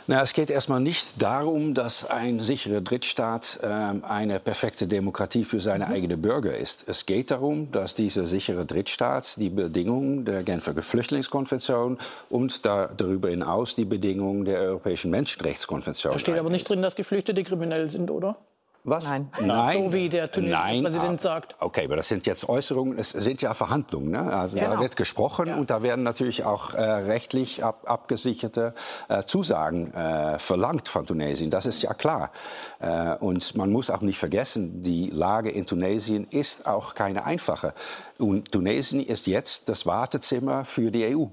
[0.06, 5.60] Na, es geht erstmal nicht darum, dass ein sicherer Drittstaat äh, eine perfekte Demokratie für
[5.60, 5.92] seine mhm.
[5.92, 6.84] eigenen Bürger ist.
[6.86, 11.98] Es geht darum, dass dieser sichere Drittstaat die Bedingungen der Genfer Flüchtlingskonvention
[12.30, 16.12] und da, darüber hinaus die Bedingungen der Europäischen Menschenrechtskonvention.
[16.12, 18.36] Da steht aber nicht drin, dass Geflüchtete kriminell sind, oder?
[18.86, 19.08] Was?
[19.08, 19.30] Nein.
[19.40, 19.84] Nein.
[19.84, 21.56] So wie der tunesische Präsident ah, sagt.
[21.58, 24.10] Okay, aber das sind jetzt Äußerungen, es sind ja Verhandlungen.
[24.10, 24.20] Ne?
[24.30, 24.74] Also genau.
[24.74, 25.56] Da wird gesprochen ja.
[25.56, 28.74] und da werden natürlich auch äh, rechtlich ab, abgesicherte
[29.08, 31.50] äh, Zusagen äh, verlangt von Tunesien.
[31.50, 32.30] Das ist ja klar.
[32.78, 37.72] Äh, und man muss auch nicht vergessen, die Lage in Tunesien ist auch keine einfache.
[38.18, 41.24] Und Tunesien ist jetzt das Wartezimmer für die EU.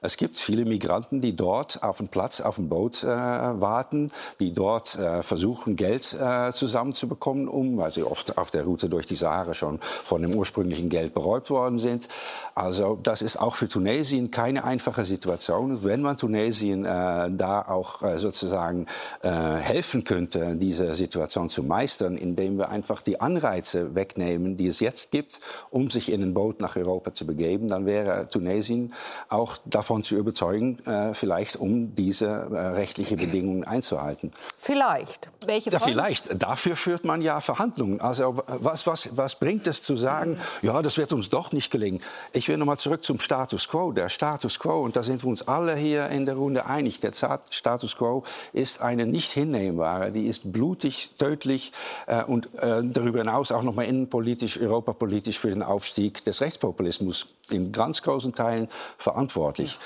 [0.00, 4.52] Es gibt viele Migranten, die dort auf dem Platz, auf dem Boot äh, warten, die
[4.52, 9.16] dort äh, versuchen, Geld äh, zusammenzubekommen, um, weil sie oft auf der Route durch die
[9.16, 12.08] Sahara schon von dem ursprünglichen Geld beräumt worden sind.
[12.54, 15.84] Also das ist auch für Tunesien keine einfache Situation.
[15.84, 18.86] Wenn man Tunesien äh, da auch äh, sozusagen
[19.22, 24.78] äh, helfen könnte, diese Situation zu meistern, indem wir einfach die Anreize wegnehmen, die es
[24.80, 25.40] jetzt gibt,
[25.70, 28.94] um sich in ein Boot nach Europa zu begeben, dann wäre Tunesien
[29.28, 34.32] auch davon davon zu überzeugen, äh, vielleicht um diese äh, rechtliche Bedingungen einzuhalten.
[34.58, 35.30] Vielleicht.
[35.46, 36.42] Welche ja, vielleicht.
[36.42, 37.98] Dafür führt man ja Verhandlungen.
[38.02, 42.02] Also was, was, was bringt es zu sagen, ja, das wird uns doch nicht gelingen.
[42.34, 43.92] Ich will noch mal zurück zum Status quo.
[43.92, 47.12] Der Status quo, und da sind wir uns alle hier in der Runde einig, der
[47.14, 51.72] Status quo ist eine nicht hinnehmbare, die ist blutig, tödlich
[52.06, 57.26] äh, und äh, darüber hinaus auch noch mal innenpolitisch, europapolitisch für den Aufstieg des Rechtspopulismus
[57.48, 58.68] in ganz großen Teilen
[58.98, 59.77] verantwortlich.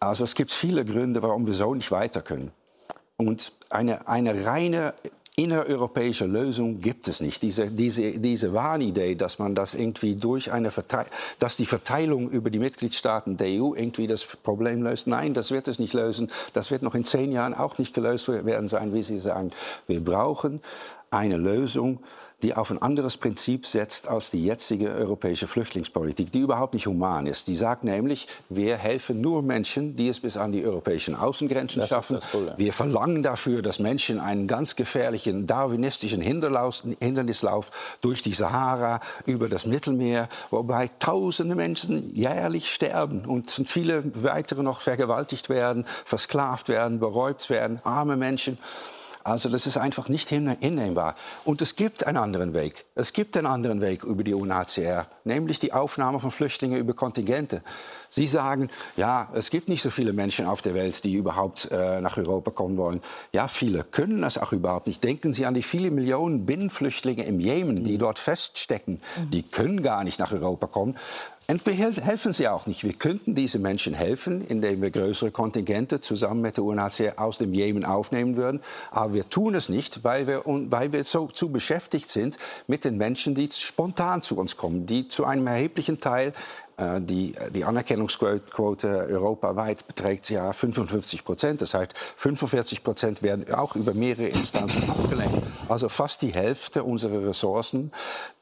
[0.00, 2.50] Also es gibt viele Gründe, warum wir so nicht weiter können.
[3.16, 4.94] Und eine, eine reine
[5.34, 7.42] innereuropäische Lösung gibt es nicht.
[7.42, 12.50] Diese, diese, diese Wahnidee, dass man das irgendwie durch eine Verteilung, dass die Verteilung über
[12.50, 15.06] die Mitgliedstaaten der EU irgendwie das Problem löst.
[15.06, 16.30] Nein, das wird es nicht lösen.
[16.52, 19.52] Das wird noch in zehn Jahren auch nicht gelöst werden sein, wie Sie sagen.
[19.86, 20.60] Wir brauchen
[21.10, 22.00] eine Lösung,
[22.42, 27.26] die auf ein anderes Prinzip setzt als die jetzige europäische Flüchtlingspolitik, die überhaupt nicht human
[27.26, 27.46] ist.
[27.46, 31.90] Die sagt nämlich, wir helfen nur Menschen, die es bis an die europäischen Außengrenzen das
[31.90, 32.18] schaffen.
[32.56, 37.70] Wir verlangen dafür, dass Menschen einen ganz gefährlichen darwinistischen Hindernislauf
[38.00, 44.80] durch die Sahara, über das Mittelmeer, wobei tausende Menschen jährlich sterben und viele weitere noch
[44.80, 48.58] vergewaltigt werden, versklavt werden, beräubt werden, arme Menschen.
[49.24, 51.14] Also das ist einfach nicht hinnehmbar.
[51.44, 52.84] Und es gibt einen anderen Weg.
[52.94, 57.62] Es gibt einen anderen Weg über die UNHCR, nämlich die Aufnahme von Flüchtlingen über Kontingente.
[58.10, 62.00] Sie sagen, ja, es gibt nicht so viele Menschen auf der Welt, die überhaupt äh,
[62.00, 63.00] nach Europa kommen wollen.
[63.32, 65.02] Ja, viele können das auch überhaupt nicht.
[65.02, 69.00] Denken Sie an die vielen Millionen Binnenflüchtlinge im Jemen, die dort feststecken.
[69.32, 70.96] Die können gar nicht nach Europa kommen.
[71.48, 72.84] Und helfen sie auch nicht.
[72.84, 77.52] Wir könnten diesen Menschen helfen, indem wir größere Kontingente zusammen mit der UNHCR aus dem
[77.52, 78.60] Jemen aufnehmen würden.
[78.90, 82.38] Aber wir tun es nicht, weil wir, weil wir so zu beschäftigt sind
[82.68, 86.32] mit den Menschen, die spontan zu uns kommen, die zu einem erheblichen Teil
[87.00, 91.60] die, die Anerkennungsquote europaweit beträgt ja 55 Prozent.
[91.60, 95.42] Das heißt, 45 Prozent werden auch über mehrere Instanzen abgelenkt.
[95.68, 97.92] Also fast die Hälfte unserer Ressourcen,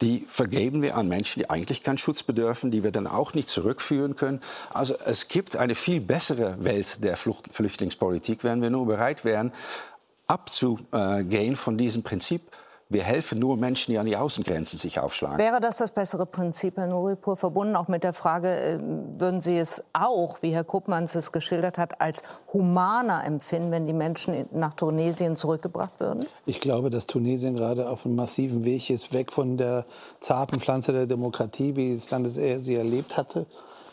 [0.01, 3.49] die vergeben wir an Menschen, die eigentlich keinen Schutz bedürfen, die wir dann auch nicht
[3.49, 4.41] zurückführen können.
[4.73, 9.53] Also es gibt eine viel bessere Welt der Flucht Flüchtlingspolitik, wenn wir nur bereit wären,
[10.27, 12.43] abzugehen von diesem Prinzip
[12.91, 15.39] wir helfen nur Menschen, die an die Außengrenzen sich aufschlagen.
[15.39, 18.79] Wäre das das bessere Prinzip, Herr Nuripur, verbunden auch mit der Frage, äh,
[19.17, 22.23] würden Sie es auch, wie Herr Kuppmanns es geschildert hat, als
[22.53, 26.27] humaner empfinden, wenn die Menschen nach Tunesien zurückgebracht würden?
[26.47, 29.87] Ich glaube, dass Tunesien gerade auf einem massiven Weg ist, weg von der
[30.19, 33.47] zarten Pflanze der Demokratie, wie das Land sie erlebt hatte,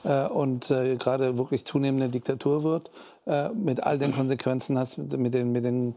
[0.06, 2.92] äh, und äh, gerade wirklich zunehmende Diktatur wird,
[3.54, 4.80] mit all den Konsequenzen
[5.18, 5.96] mit den, mit den,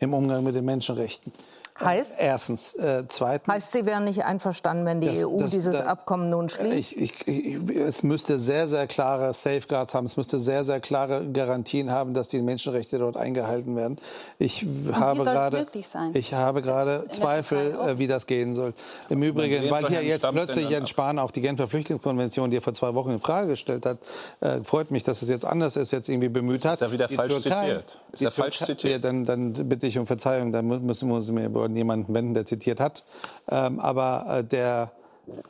[0.00, 1.32] im Umgang mit den Menschenrechten.
[1.80, 2.14] Heißt?
[2.18, 2.74] Erstens.
[2.74, 3.52] Äh, zweitens.
[3.52, 6.92] Heißt, Sie wären nicht einverstanden, wenn die das, EU das, dieses da, Abkommen nun schließt?
[6.92, 10.04] Ich, ich, ich, es müsste sehr, sehr klare Safeguards haben.
[10.04, 13.98] Es müsste sehr, sehr klare Garantien haben, dass die Menschenrechte dort eingehalten werden.
[14.38, 15.66] Ich Und habe gerade,
[16.12, 18.74] ich habe gerade Zweifel, äh, wie das gehen soll.
[19.08, 22.74] Im Übrigen, weil hier jetzt plötzlich Jens Spahn auch die Genfer Flüchtlingskonvention, die er vor
[22.74, 23.98] zwei Wochen in Frage gestellt hat,
[24.40, 26.74] äh, freut mich, dass es jetzt anders ist, jetzt irgendwie bemüht hat.
[26.74, 28.00] Ist ja wieder die falsch Türkei, zitiert.
[28.12, 28.92] Ist ja falsch zitiert.
[28.92, 30.52] Ja, dann, dann bitte ich um Verzeihung.
[30.52, 31.28] Dann müssen wir uns
[31.62, 33.04] an jemanden wenden, der zitiert hat.
[33.48, 34.92] Ähm, aber äh, der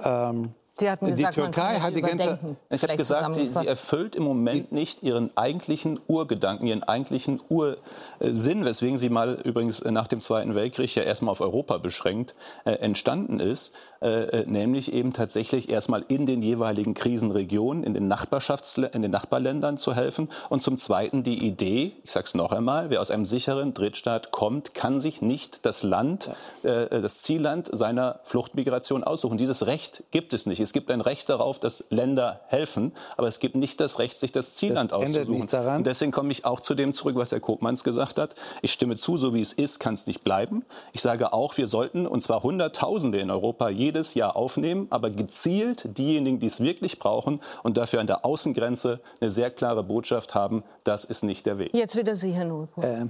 [0.04, 2.38] ähm, Sie hatten die gesagt, Türkei hat die Genfer.
[2.70, 8.64] Ich habe gesagt, sie, sie, erfüllt im Moment nicht ihren eigentlichen Urgedanken, ihren eigentlichen Ursinn,
[8.64, 13.38] weswegen sie mal übrigens nach dem Zweiten Weltkrieg ja erstmal auf Europa beschränkt äh, entstanden
[13.38, 13.72] ist.
[14.02, 19.12] Äh, äh, nämlich eben tatsächlich erstmal in den jeweiligen Krisenregionen, in den, Nachbarschafts in den
[19.12, 20.28] Nachbarländern zu helfen.
[20.48, 24.32] Und zum Zweiten die Idee, ich sage es noch einmal, wer aus einem sicheren Drittstaat
[24.32, 26.30] kommt, kann sich nicht das Land,
[26.64, 29.38] äh, das Zielland seiner Fluchtmigration aussuchen.
[29.38, 30.58] Dieses Recht gibt es nicht.
[30.62, 34.32] Es gibt ein Recht darauf, dass Länder helfen, aber es gibt nicht das Recht, sich
[34.32, 35.76] das Zielland das auszusuchen.
[35.76, 38.34] Und deswegen komme ich auch zu dem zurück, was Herr Kopmanns gesagt hat.
[38.62, 40.64] Ich stimme zu, so wie es ist, kann es nicht bleiben.
[40.92, 45.98] Ich sage auch, wir sollten, und zwar Hunderttausende in Europa, jedes Jahr aufnehmen, aber gezielt
[45.98, 50.62] diejenigen, die es wirklich brauchen und dafür an der Außengrenze eine sehr klare Botschaft haben,
[50.84, 51.74] das ist nicht der Weg.
[51.74, 52.88] Jetzt wieder Sie, Herr Nullpunkt.
[52.88, 53.06] Äh,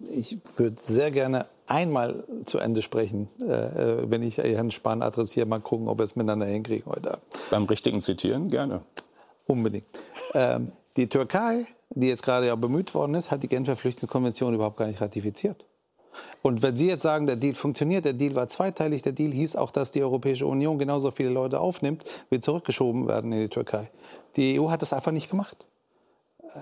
[0.00, 5.46] ich würde sehr gerne einmal zu Ende sprechen, äh, äh, wenn ich Herrn Spahn adressiere,
[5.46, 7.18] mal gucken, ob wir es miteinander hinkriegen heute
[7.50, 8.82] Beim richtigen Zitieren, gerne.
[9.46, 9.86] Unbedingt.
[10.34, 14.76] Ähm, die Türkei, die jetzt gerade ja bemüht worden ist, hat die Genfer Flüchtlingskonvention überhaupt
[14.76, 15.64] gar nicht ratifiziert.
[16.42, 19.56] Und wenn Sie jetzt sagen, der Deal funktioniert, der Deal war zweiteilig, der Deal hieß
[19.56, 23.90] auch, dass die Europäische Union genauso viele Leute aufnimmt, wie zurückgeschoben werden in die Türkei.
[24.36, 25.64] Die EU hat das einfach nicht gemacht.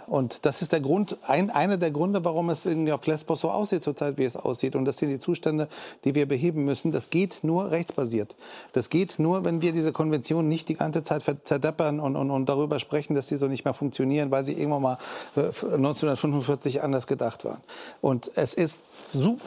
[0.06, 3.50] Und das ist der Grund, ein, einer der Gründe, warum es irgendwie auf Lesbos so
[3.50, 4.76] aussieht zurzeit, wie es aussieht.
[4.76, 5.68] Und das sind die Zustände,
[6.04, 6.92] die wir beheben müssen.
[6.92, 8.36] Das geht nur rechtsbasiert.
[8.72, 12.48] Das geht nur, wenn wir diese Konvention nicht die ganze Zeit zerdeppern und, und, und
[12.48, 14.98] darüber sprechen, dass sie so nicht mehr funktionieren, weil sie irgendwann mal
[15.36, 17.60] 1945 äh, anders gedacht waren.
[18.00, 18.84] Und es ist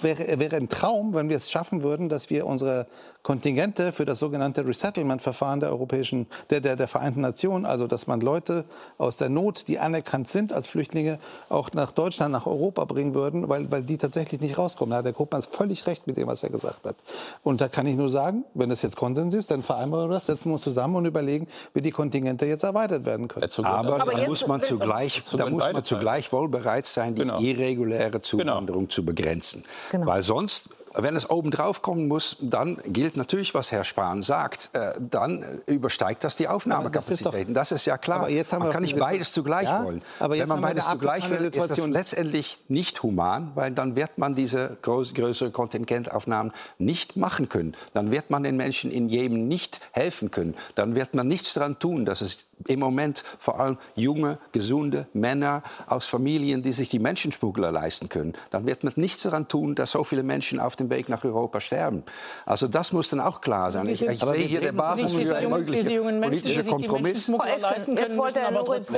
[0.01, 2.87] wäre, wäre ein Traum, wenn wir es schaffen würden, dass wir unsere
[3.23, 8.19] Kontingente für das sogenannte Resettlement-Verfahren der Europäischen, der, der, der Vereinten Nationen, also dass man
[8.19, 8.65] Leute
[8.97, 13.47] aus der Not, die anerkannt sind als Flüchtlinge, auch nach Deutschland, nach Europa bringen würden,
[13.47, 14.91] weil, weil die tatsächlich nicht rauskommen.
[14.91, 16.97] Da hat der Kopmanns völlig recht mit dem, was er gesagt hat.
[17.43, 20.25] Und da kann ich nur sagen, wenn es jetzt Konsens ist, dann vereinbaren wir das,
[20.25, 23.49] setzen wir uns zusammen und überlegen, wie die Kontingente jetzt erweitert werden können.
[23.63, 27.39] Aber, Aber da muss man zugleich, da muss man zugleich wohl bereit sein, die genau.
[27.39, 28.91] irreguläre Zuwanderung genau.
[28.91, 29.63] zu begrenzen.
[29.91, 30.07] Genau.
[30.07, 34.69] Weil sonst wenn es oben drauf kommen muss, dann gilt natürlich, was Herr Spahn sagt.
[34.73, 37.53] Äh, dann übersteigt das die Aufnahmekapazitäten.
[37.53, 38.27] Das, das, ist ja klar.
[38.59, 40.01] man kann nicht beides zugleich ja, wollen.
[40.19, 44.35] Aber wenn man beides zugleich will, ist das letztendlich nicht human, weil dann wird man
[44.35, 47.75] diese groß, größere Kontingentaufnahmen nicht machen können.
[47.93, 50.55] Dann wird man den Menschen in Jemen nicht helfen können.
[50.75, 55.63] Dann wird man nichts daran tun, dass es im Moment vor allem junge, gesunde Männer
[55.87, 58.33] aus Familien, die sich die Menschenschmuggler leisten können.
[58.51, 61.23] Dann wird man nichts daran tun, dass so viele Menschen auf dem dem Weg nach
[61.23, 62.03] Europa sterben.
[62.45, 63.87] Also das muss dann auch klar sein.
[63.87, 67.27] Ich, ich sehe hier der Basis für ein möglicher politischer Kompromiss.
[67.27, 68.91] Jetzt wollte Herr Lorenz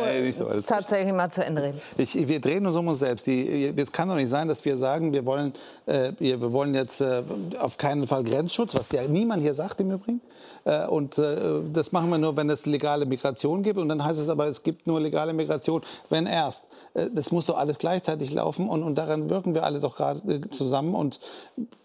[0.65, 1.81] tatsächlich mal zu Ende reden.
[1.97, 3.27] Ich, wir drehen uns um uns selbst.
[3.27, 5.53] Es kann doch nicht sein, dass wir sagen, wir wollen,
[5.85, 7.23] äh, wir wollen jetzt äh,
[7.59, 10.21] auf keinen Fall Grenzschutz, was ja niemand hier sagt im Übrigen.
[10.65, 13.79] Äh, und äh, das machen wir nur, wenn es legale Migration gibt.
[13.79, 16.65] Und dann heißt es aber, es gibt nur legale Migration, wenn erst.
[16.93, 18.67] Äh, das muss doch alles gleichzeitig laufen.
[18.67, 21.19] Und, und daran wirken wir alle doch gerade zusammen und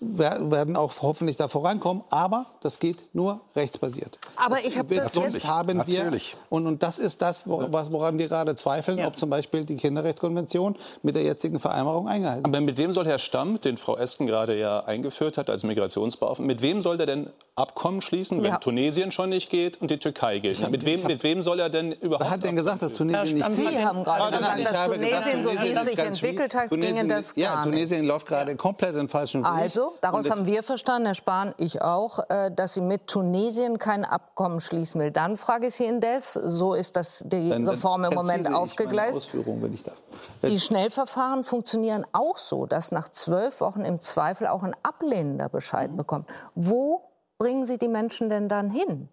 [0.01, 2.03] werden auch hoffentlich da vorankommen.
[2.11, 4.19] Aber das geht nur rechtsbasiert.
[4.37, 6.37] Aber das ich habe das sonst haben wir Natürlich.
[6.49, 9.07] und, und das ist das, woran wir gerade zweifeln, ja.
[9.07, 12.55] ob zum Beispiel die Kinderrechtskonvention mit der jetzigen Vereinbarung eingehalten wird.
[12.55, 16.47] Aber mit wem soll Herr Stamm, den Frau Esken gerade ja eingeführt hat als Migrationsbeauftragten,
[16.47, 18.59] mit wem soll der denn Abkommen schließen, wenn ja.
[18.71, 20.63] Tunesien schon nicht geht und die Türkei geht?
[20.63, 22.25] Hab, mit, wem, mit wem soll er denn überhaupt?
[22.25, 25.73] Wer hat denn gesagt, dass Tunesien nicht Sie haben gerade gesagt, dass Tunesien, so wie
[25.73, 29.51] es sich entwickelt hat, ginge das gar Ja, Tunesien läuft gerade komplett in falschen Weg.
[29.51, 34.05] Also, daraus haben wir verstanden, Herr Spahn, ich auch, äh, dass Sie mit Tunesien kein
[34.05, 35.11] Abkommen schließen will.
[35.11, 39.31] Dann frage ich Sie indes, so ist das die dann, Reform im Moment aufgegleist.
[40.47, 45.91] Die Schnellverfahren funktionieren auch so, dass nach zwölf Wochen im Zweifel auch ein Ablehnender Bescheid
[45.91, 45.97] mhm.
[45.97, 46.29] bekommt.
[46.55, 47.10] Wo
[47.41, 49.09] bringen Sie die Menschen denn dann hin?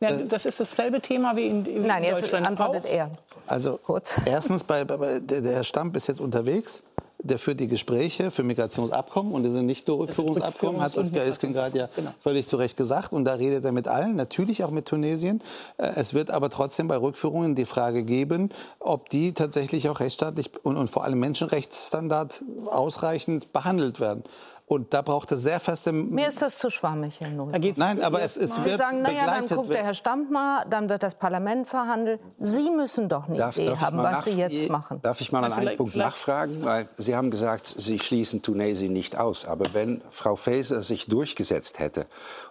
[0.00, 2.90] Ja, das ist dasselbe Thema wie in, in Nein, jetzt Deutschland antwortet auch.
[2.90, 3.10] er.
[3.46, 4.20] Also Kurz.
[4.26, 6.82] erstens, bei, bei, der, der Herr Stamp ist jetzt unterwegs.
[7.24, 11.52] Der führt die Gespräche für Migrationsabkommen und die sind nicht nur Rückführungsabkommen, hat das Geiskin
[11.52, 12.10] gerade ja genau.
[12.20, 13.12] völlig zu Recht gesagt.
[13.12, 15.40] Und da redet er mit allen, natürlich auch mit Tunesien.
[15.76, 18.50] Äh, es wird aber trotzdem bei Rückführungen die Frage geben,
[18.80, 24.24] ob die tatsächlich auch rechtsstaatlich und, und vor allem Menschenrechtsstandard ausreichend behandelt werden.
[24.72, 25.92] Und da braucht es sehr feste.
[25.92, 27.52] Mir ist das zu schwammig, Herr Null.
[27.76, 30.88] Nein, aber es, es Sie wird sagen, naja, dann guckt der Herr Stamp mal, dann
[30.88, 32.22] wird das Parlament verhandelt.
[32.38, 35.02] Sie müssen doch eine darf, Idee darf haben, was Sie jetzt machen.
[35.02, 36.64] Darf ich mal an einen Punkt nachfragen?
[36.64, 39.44] Weil Sie haben gesagt, Sie schließen Tunesien nicht aus.
[39.44, 42.06] Aber wenn Frau Faeser sich durchgesetzt hätte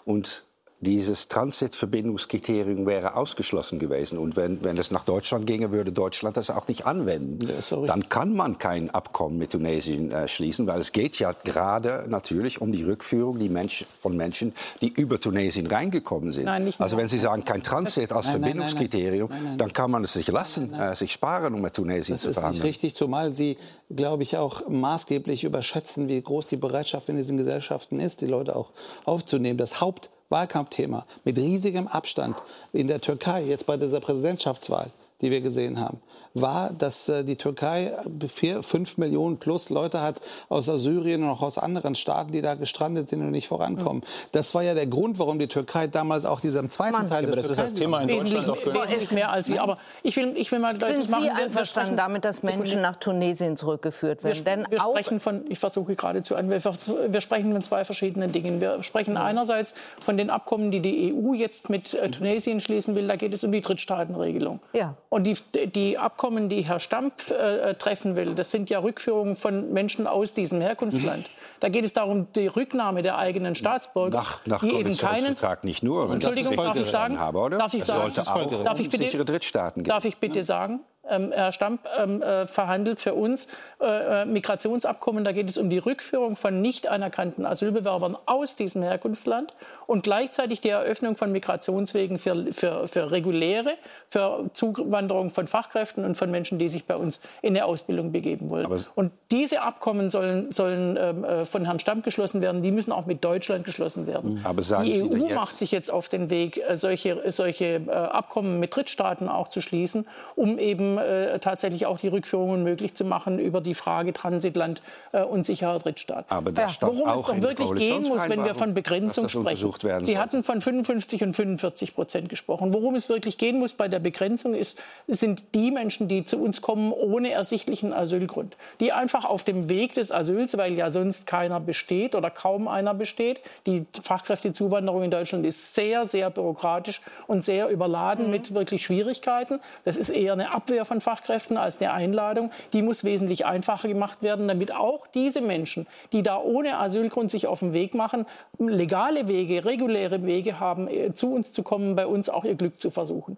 [0.06, 0.46] und
[0.82, 4.18] dieses Transitverbindungskriterium wäre ausgeschlossen gewesen.
[4.18, 7.48] Und wenn, wenn es nach Deutschland ginge, würde Deutschland das auch nicht anwenden.
[7.48, 12.06] Ja, Dann kann man kein Abkommen mit Tunesien äh, schließen, weil es geht ja gerade
[12.10, 16.46] natürlich um die Rückführung die Mensch, von Menschen, die über Tunesien reingekommen sind.
[16.46, 20.14] Nein, also wenn Sie sagen, kein Transit als nein, Verbindungskriterium, nein, dann kann man es
[20.14, 22.54] sich lassen, äh, sich sparen, um mit Tunesien das zu verhandeln.
[22.54, 23.58] Das ist nicht richtig, zumal Sie,
[23.96, 28.56] glaube ich, auch maßgeblich überschätzen, wie groß die Bereitschaft in diesen Gesellschaften ist, die Leute
[28.56, 28.72] auch
[29.06, 29.60] aufzunehmen.
[29.60, 32.38] Das Haupt Wahlkampfthema mit riesigem Abstand
[32.74, 36.02] in der Türkei, jetzt bei dieser Präsidentschaftswahl, die wir gesehen haben
[36.34, 37.94] war, dass äh, die Türkei
[38.30, 42.56] vier, fünf Millionen plus Leute hat aus Syrien und auch aus anderen Staaten, die da
[42.56, 44.02] gestrandet sind und nicht vorankommen.
[44.02, 44.30] Mhm.
[44.32, 47.08] Das war ja der Grund, warum die Türkei damals auch diesem zweiten Mann.
[47.10, 49.60] Teil ja, des das ist das Thema in Deutschland doch wesentlich mehr als Sie.
[49.60, 53.58] Aber ich will, ich will mal Sind Sie machen, einverstanden damit, dass Menschen nach Tunesien
[53.58, 54.38] zurückgeführt werden?
[54.38, 58.32] Wir, Denn wir sprechen von, ich versuche gerade zu wir, wir sprechen von zwei verschiedenen
[58.32, 58.62] Dingen.
[58.62, 59.22] Wir sprechen mhm.
[59.22, 63.08] einerseits von den Abkommen, die die EU jetzt mit äh, Tunesien schließen will.
[63.08, 64.60] Da geht es um die Drittstaatenregelung.
[64.74, 64.96] Ja.
[65.10, 65.36] Und die,
[65.68, 70.06] die Abkommen Abkommen, die Herr Stampf äh, treffen will, das sind ja Rückführungen von Menschen
[70.06, 71.24] aus diesem Herkunftsland.
[71.24, 71.34] Mhm.
[71.60, 75.36] Da geht es darum, die Rücknahme der eigenen Staatsbürger, nach, nach die eben keinen.
[75.64, 76.14] nicht nur.
[76.14, 77.16] Entschuldigung, darf ich sagen?
[77.16, 78.14] Darf ich sagen?
[78.14, 79.90] Darf ich bitte, Drittstaaten geben.
[79.90, 80.82] Darf ich bitte sagen?
[81.10, 83.48] Ähm, Herr Stamp ähm, äh, verhandelt für uns
[83.80, 85.24] äh, äh, Migrationsabkommen.
[85.24, 89.54] Da geht es um die Rückführung von nicht anerkannten Asylbewerbern aus diesem Herkunftsland
[89.88, 93.74] und gleichzeitig die Eröffnung von Migrationswegen für, für, für reguläre,
[94.10, 98.50] für Zuwanderung von Fachkräften und von Menschen, die sich bei uns in der Ausbildung begeben
[98.50, 98.66] wollen.
[98.66, 102.62] Aber und diese Abkommen sollen, sollen ähm, äh, von Herrn Stamp geschlossen werden.
[102.62, 104.42] Die müssen auch mit Deutschland geschlossen werden.
[104.44, 108.76] Aber sagen die Sie EU macht sich jetzt auf den Weg, solche, solche Abkommen mit
[108.76, 113.62] Drittstaaten auch zu schließen, um eben äh, tatsächlich auch die Rückführungen möglich zu machen über
[113.62, 114.82] die Frage Transitland
[115.12, 116.26] äh, und sicherer Drittstaat.
[116.30, 119.72] Aber das ja, worum es doch wirklich gehen muss, wenn wir von Begrenzung sprechen.
[120.02, 122.74] Sie hatten von 55 und 45 Prozent gesprochen.
[122.74, 126.62] Worum es wirklich gehen muss bei der Begrenzung ist, sind die Menschen, die zu uns
[126.62, 131.60] kommen ohne ersichtlichen Asylgrund, die einfach auf dem Weg des Asyls, weil ja sonst keiner
[131.60, 133.42] besteht oder kaum einer besteht.
[133.66, 138.32] Die Fachkräftezuwanderung in Deutschland ist sehr, sehr bürokratisch und sehr überladen mhm.
[138.32, 139.60] mit wirklich Schwierigkeiten.
[139.84, 142.52] Das ist eher eine Abwehr Abwehr von Fachkräften als eine Einladung.
[142.74, 147.48] Die muss wesentlich einfacher gemacht werden, damit auch diese Menschen, die da ohne Asylgrund sich
[147.48, 148.26] auf den Weg machen,
[148.58, 152.80] legale Wege, reguläre Wege haben, äh, zu uns zu kommen, bei uns auch ihr Glück
[152.80, 153.38] zu versuchen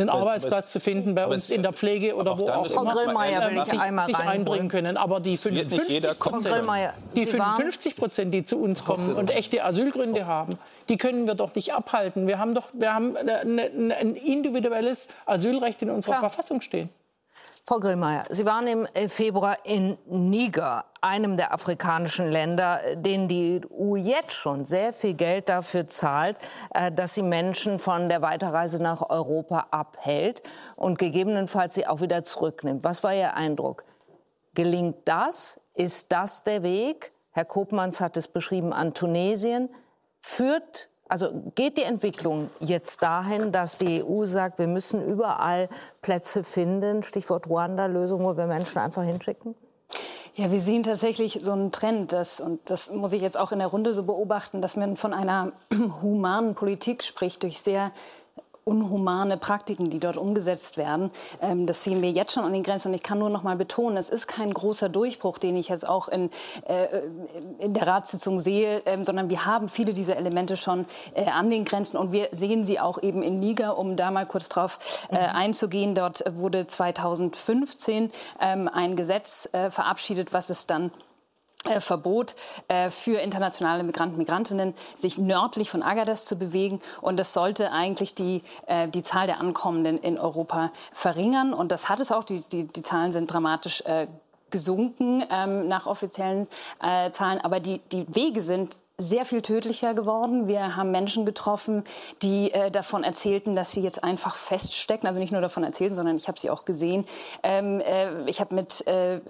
[0.00, 3.64] einen Arbeitsplatz zu finden bei uns in der Pflege oder wo auch immer, Grillmeier will
[3.64, 4.96] sich, sich einbringen können.
[4.96, 6.66] Aber die 55 Prozent,
[7.14, 11.54] die, 55 Prozent, die zu uns kommen und echte Asylgründe haben, die können wir doch
[11.54, 12.26] nicht abhalten.
[12.26, 16.30] Wir haben doch wir haben ein individuelles Asylrecht in unserer Klar.
[16.30, 16.88] Verfassung stehen.
[17.68, 23.60] Frau Grillmeier, Sie waren im äh, Februar in Niger, einem der afrikanischen Länder, denen die
[23.78, 26.38] EU jetzt schon sehr viel Geld dafür zahlt,
[26.72, 30.40] äh, dass sie Menschen von der Weiterreise nach Europa abhält
[30.76, 32.84] und gegebenenfalls sie auch wieder zurücknimmt.
[32.84, 33.84] Was war Ihr Eindruck?
[34.54, 35.60] Gelingt das?
[35.74, 37.12] Ist das der Weg?
[37.32, 39.68] Herr Kopmanns hat es beschrieben an Tunesien.
[40.20, 45.68] Führt also geht die Entwicklung jetzt dahin, dass die EU sagt, wir müssen überall
[46.02, 49.54] Plätze finden, Stichwort Ruanda-Lösung, wo wir Menschen einfach hinschicken?
[50.34, 53.58] Ja, wir sehen tatsächlich so einen Trend, dass, und das muss ich jetzt auch in
[53.58, 55.52] der Runde so beobachten, dass man von einer
[56.02, 57.90] humanen Politik spricht, durch sehr
[58.68, 61.10] unhumane Praktiken, die dort umgesetzt werden.
[61.40, 62.88] Ähm, das sehen wir jetzt schon an den Grenzen.
[62.88, 65.88] Und ich kann nur noch mal betonen, es ist kein großer Durchbruch, den ich jetzt
[65.88, 66.30] auch in,
[66.66, 66.86] äh,
[67.58, 71.64] in der Ratssitzung sehe, ähm, sondern wir haben viele dieser Elemente schon äh, an den
[71.64, 71.96] Grenzen.
[71.96, 74.78] Und wir sehen sie auch eben in Niger, um da mal kurz drauf
[75.10, 75.36] äh, mhm.
[75.36, 75.94] einzugehen.
[75.94, 78.10] Dort wurde 2015
[78.40, 80.90] ähm, ein Gesetz äh, verabschiedet, was es dann
[81.80, 82.34] Verbot
[82.68, 86.80] äh, für internationale Migranten Migrantinnen, sich nördlich von Agadez zu bewegen.
[87.00, 91.54] Und das sollte eigentlich die, äh, die Zahl der Ankommenden in Europa verringern.
[91.54, 92.24] Und das hat es auch.
[92.24, 93.82] Die, die, die Zahlen sind dramatisch
[94.50, 96.46] gesunken ähm, nach offiziellen
[96.82, 97.40] äh, Zahlen.
[97.40, 100.48] Aber die, die Wege sind sehr viel tödlicher geworden.
[100.48, 101.84] Wir haben Menschen getroffen,
[102.20, 105.06] die äh, davon erzählten, dass sie jetzt einfach feststecken.
[105.06, 107.04] Also nicht nur davon erzählten, sondern ich habe sie auch gesehen.
[107.44, 109.20] Ähm, äh, ich habe mit äh,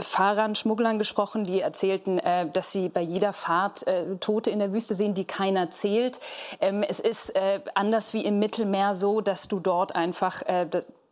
[0.00, 4.72] Fahrern, Schmugglern gesprochen, die erzählten, äh, dass sie bei jeder Fahrt äh, Tote in der
[4.72, 6.18] Wüste sehen, die keiner zählt.
[6.60, 10.42] Ähm, es ist äh, anders wie im Mittelmeer so, dass du dort einfach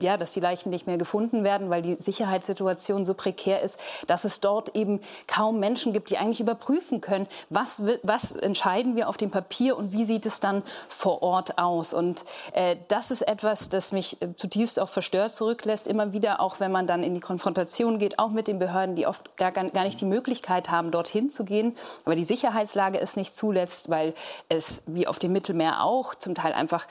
[0.01, 4.25] ja, dass die Leichen nicht mehr gefunden werden, weil die Sicherheitssituation so prekär ist, dass
[4.25, 9.17] es dort eben kaum Menschen gibt, die eigentlich überprüfen können, was, was entscheiden wir auf
[9.17, 11.95] dem Papier und wie sieht es dann vor Ort aus.
[11.95, 16.61] Und äh, das ist etwas, das mich äh, zutiefst auch verstört zurücklässt, immer wieder, auch
[16.61, 19.83] wenn man dann in die Konfrontation geht, auch mit den Behörden, die oft gar, gar
[19.83, 24.15] nicht die Möglichkeit haben, dorthin zu gehen, aber die Sicherheitslage es nicht zulässt, weil
[24.49, 26.87] es wie auf dem Mittelmeer auch zum Teil einfach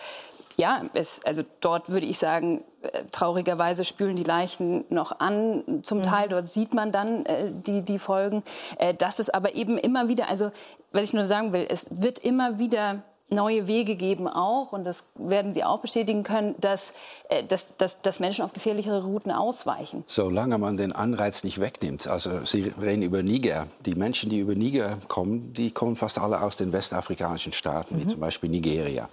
[0.58, 5.82] ja, es, also dort würde ich sagen, äh, traurigerweise spülen die Leichen noch an.
[5.84, 6.04] Zum mhm.
[6.04, 8.44] Teil dort sieht man dann äh, die, die Folgen.
[8.80, 10.52] Äh, das ist aber eben immer wieder, also
[10.92, 15.04] was ich nur sagen will, es wird immer wieder neue Wege geben auch, und das
[15.16, 16.94] werden Sie auch bestätigen können, dass,
[17.30, 20.04] äh, dass, dass, dass Menschen auf gefährlichere Routen ausweichen.
[20.08, 22.08] Solange man den Anreiz nicht wegnimmt.
[22.08, 23.68] Also Sie reden über Niger.
[23.86, 28.02] Die Menschen, die über Niger kommen, die kommen fast alle aus den westafrikanischen Staaten, mhm.
[28.02, 29.10] wie zum Beispiel Nigeria.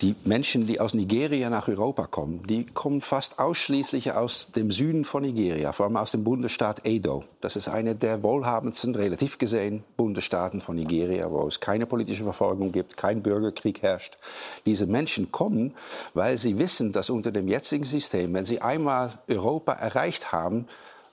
[0.00, 5.04] Die Menschen, die aus Nigeria nach Europa kommen, die kommen fast ausschließlich aus dem Süden
[5.04, 7.22] von Nigeria, vor allem aus dem Bundesstaat Edo.
[7.40, 12.72] Das ist einer der wohlhabendsten, relativ gesehen, Bundesstaaten von Nigeria, wo es keine politische Verfolgung
[12.72, 14.18] gibt, kein Bürgerkrieg herrscht.
[14.66, 15.74] Diese Menschen kommen,
[16.12, 20.66] weil sie wissen, dass unter dem jetzigen System, wenn sie einmal Europa erreicht haben,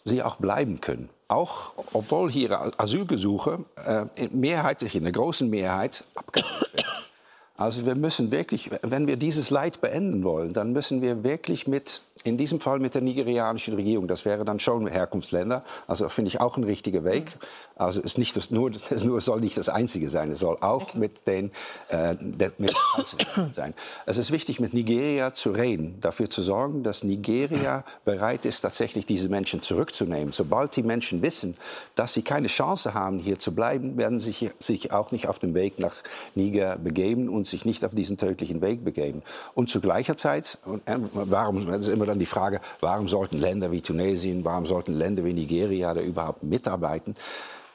[0.05, 1.09] sie auch bleiben können.
[1.27, 7.10] Auch obwohl hier Asylgesuche äh, mehrheitlich, in der großen Mehrheit abgelehnt werden.
[7.57, 12.01] Also wir müssen wirklich, wenn wir dieses Leid beenden wollen, dann müssen wir wirklich mit
[12.23, 14.07] in diesem Fall mit der nigerianischen Regierung.
[14.07, 15.63] Das wäre dann schon Herkunftsländer.
[15.87, 17.31] Also finde ich auch ein richtiger Weg.
[17.75, 20.31] Also es, nicht das, nur, es nur soll nicht das Einzige sein.
[20.31, 20.97] Es soll auch okay.
[20.99, 21.51] mit den
[21.89, 22.15] äh,
[22.57, 22.75] mit
[23.53, 23.73] sein.
[24.05, 29.05] Es ist wichtig, mit Nigeria zu reden, dafür zu sorgen, dass Nigeria bereit ist, tatsächlich
[29.05, 30.31] diese Menschen zurückzunehmen.
[30.31, 31.57] Sobald die Menschen wissen,
[31.95, 35.53] dass sie keine Chance haben, hier zu bleiben, werden sie sich, auch nicht auf den
[35.53, 35.95] Weg nach
[36.35, 39.21] Niger begeben und sich nicht auf diesen tödlichen Weg begeben.
[39.53, 43.71] Und zu gleicher Zeit, äh, warum, das ist immer dann die Frage, warum sollten Länder
[43.71, 47.15] wie Tunesien, warum sollten Länder wie Nigeria da überhaupt mitarbeiten?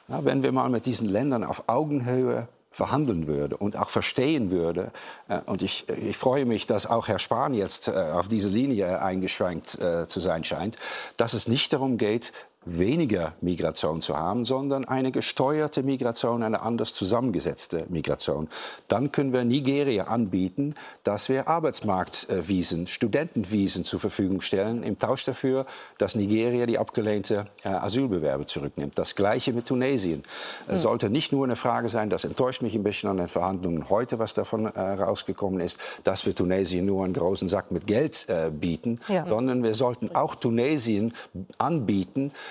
[0.07, 2.47] Ja, wenn wir mal mit diesen Ländern auf Augenhöhe
[2.77, 4.91] verhandeln würde und auch verstehen würde.
[5.27, 9.01] Äh, und ich, ich freue mich, dass auch Herr Spahn jetzt äh, auf diese Linie
[9.01, 10.77] eingeschränkt äh, zu sein scheint,
[11.17, 12.33] dass es nicht darum geht,
[12.69, 18.47] weniger Migration zu haben, sondern eine gesteuerte Migration, eine anders zusammengesetzte Migration.
[18.87, 25.65] Dann können wir Nigeria anbieten, dass wir Arbeitsmarktvisen, Studentenvisen zur Verfügung stellen, im Tausch dafür,
[25.97, 28.97] dass Nigeria die abgelehnte äh, Asylbewerber zurücknimmt.
[28.97, 30.23] Das Gleiche mit Tunesien.
[30.67, 33.89] Es sollte nicht nur eine Frage sein, das enttäuscht mich ein bisschen an den Verhandlungen
[33.89, 38.27] heute, was davon äh, rausgekommen ist, dass wir Tunesien nur einen großen Sack mit Geld
[38.29, 39.27] äh, bieten, ja.
[39.27, 41.13] sondern wir sollten auch Tunesien
[41.57, 42.31] anbieten,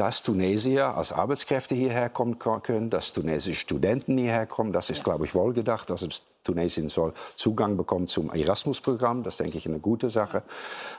[0.00, 4.72] dass Tunesier als Arbeitskräfte hierher kommen können, dass tunesische Studenten hierher kommen.
[4.72, 5.90] Das ist, glaube ich, wohlgedacht.
[5.90, 6.08] Also
[6.42, 9.22] Tunesien soll Zugang bekommen zum Erasmus-Programm.
[9.24, 10.42] Das denke ich eine gute Sache.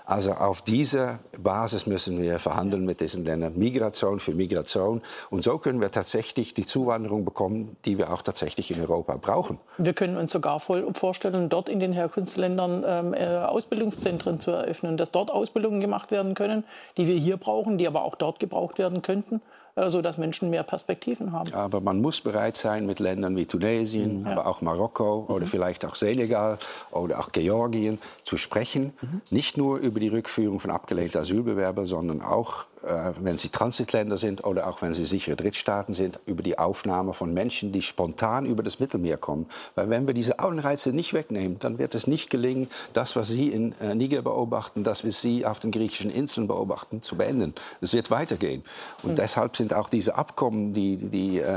[0.06, 3.58] Also auf dieser Basis müssen wir verhandeln mit diesen Ländern.
[3.58, 5.02] Migration für Migration.
[5.32, 9.58] Und so können wir tatsächlich die Zuwanderung bekommen, die wir auch tatsächlich in Europa brauchen.
[9.80, 15.12] Wir können uns sogar vorstellen, dort in den Herkunftsländern ähm, äh, Ausbildungszentren zu eröffnen, dass
[15.12, 16.64] dort Ausbildungen gemacht werden können,
[16.98, 19.42] die wir hier brauchen, die aber auch dort gebraucht werden könnten.
[19.76, 21.54] Äh, sodass Menschen mehr Perspektiven haben.
[21.54, 24.34] Aber man muss bereit sein, mit Ländern wie Tunesien, ja.
[24.34, 25.50] aber auch Marokko oder mhm.
[25.50, 26.58] vielleicht auch Senegal
[26.92, 28.92] oder auch Georgien zu sprechen.
[29.02, 29.22] Mhm.
[29.30, 34.68] Nicht nur über die Rückführung von abgelehnten Asylbewerbern, sondern auch wenn sie Transitländer sind oder
[34.68, 38.80] auch wenn sie sichere Drittstaaten sind, über die Aufnahme von Menschen, die spontan über das
[38.80, 39.48] Mittelmeer kommen.
[39.76, 43.50] Weil wenn wir diese Anreize nicht wegnehmen, dann wird es nicht gelingen, das, was Sie
[43.50, 47.54] in äh, Niger beobachten, das, was Sie auf den griechischen Inseln beobachten, zu beenden.
[47.82, 48.64] Es wird weitergehen.
[49.04, 49.16] Und mhm.
[49.16, 51.52] deshalb sind auch diese Abkommen, die, die äh,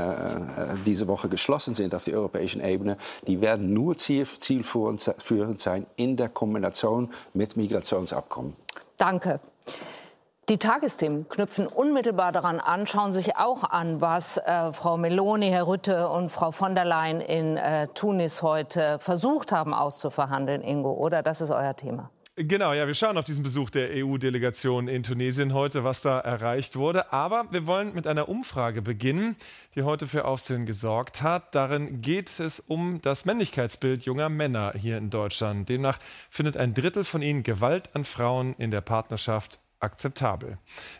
[0.85, 2.97] diese Woche geschlossen sind auf der europäischen Ebene,
[3.27, 8.53] die werden nur ziel, zielführend sein in der Kombination mit Migrationsabkommen.
[8.97, 9.39] Danke.
[10.47, 15.65] Die Tagesthemen knüpfen unmittelbar daran an, schauen sich auch an, was äh, Frau Meloni, Herr
[15.65, 21.23] Rütte und Frau von der Leyen in äh, Tunis heute versucht haben auszuverhandeln, Ingo, oder?
[21.23, 22.11] Das ist euer Thema.
[22.35, 26.75] Genau, ja, wir schauen auf diesen Besuch der EU-Delegation in Tunesien heute, was da erreicht
[26.75, 27.11] wurde.
[27.11, 29.37] Aber wir wollen mit einer Umfrage beginnen,
[29.73, 31.55] die heute für Aufsehen gesorgt hat.
[31.55, 35.69] Darin geht es um das Männlichkeitsbild junger Männer hier in Deutschland.
[35.69, 35.97] Demnach
[36.29, 40.57] findet ein Drittel von ihnen Gewalt an Frauen in der Partnerschaft akzeptabel.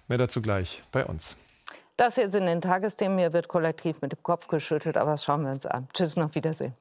[0.07, 1.35] Mehr dazu gleich bei uns.
[1.97, 3.17] Das jetzt in den Tagesthemen.
[3.17, 5.87] Hier wird kollektiv mit dem Kopf geschüttelt, aber das schauen wir uns an.
[5.93, 6.75] Tschüss, noch Wiedersehen.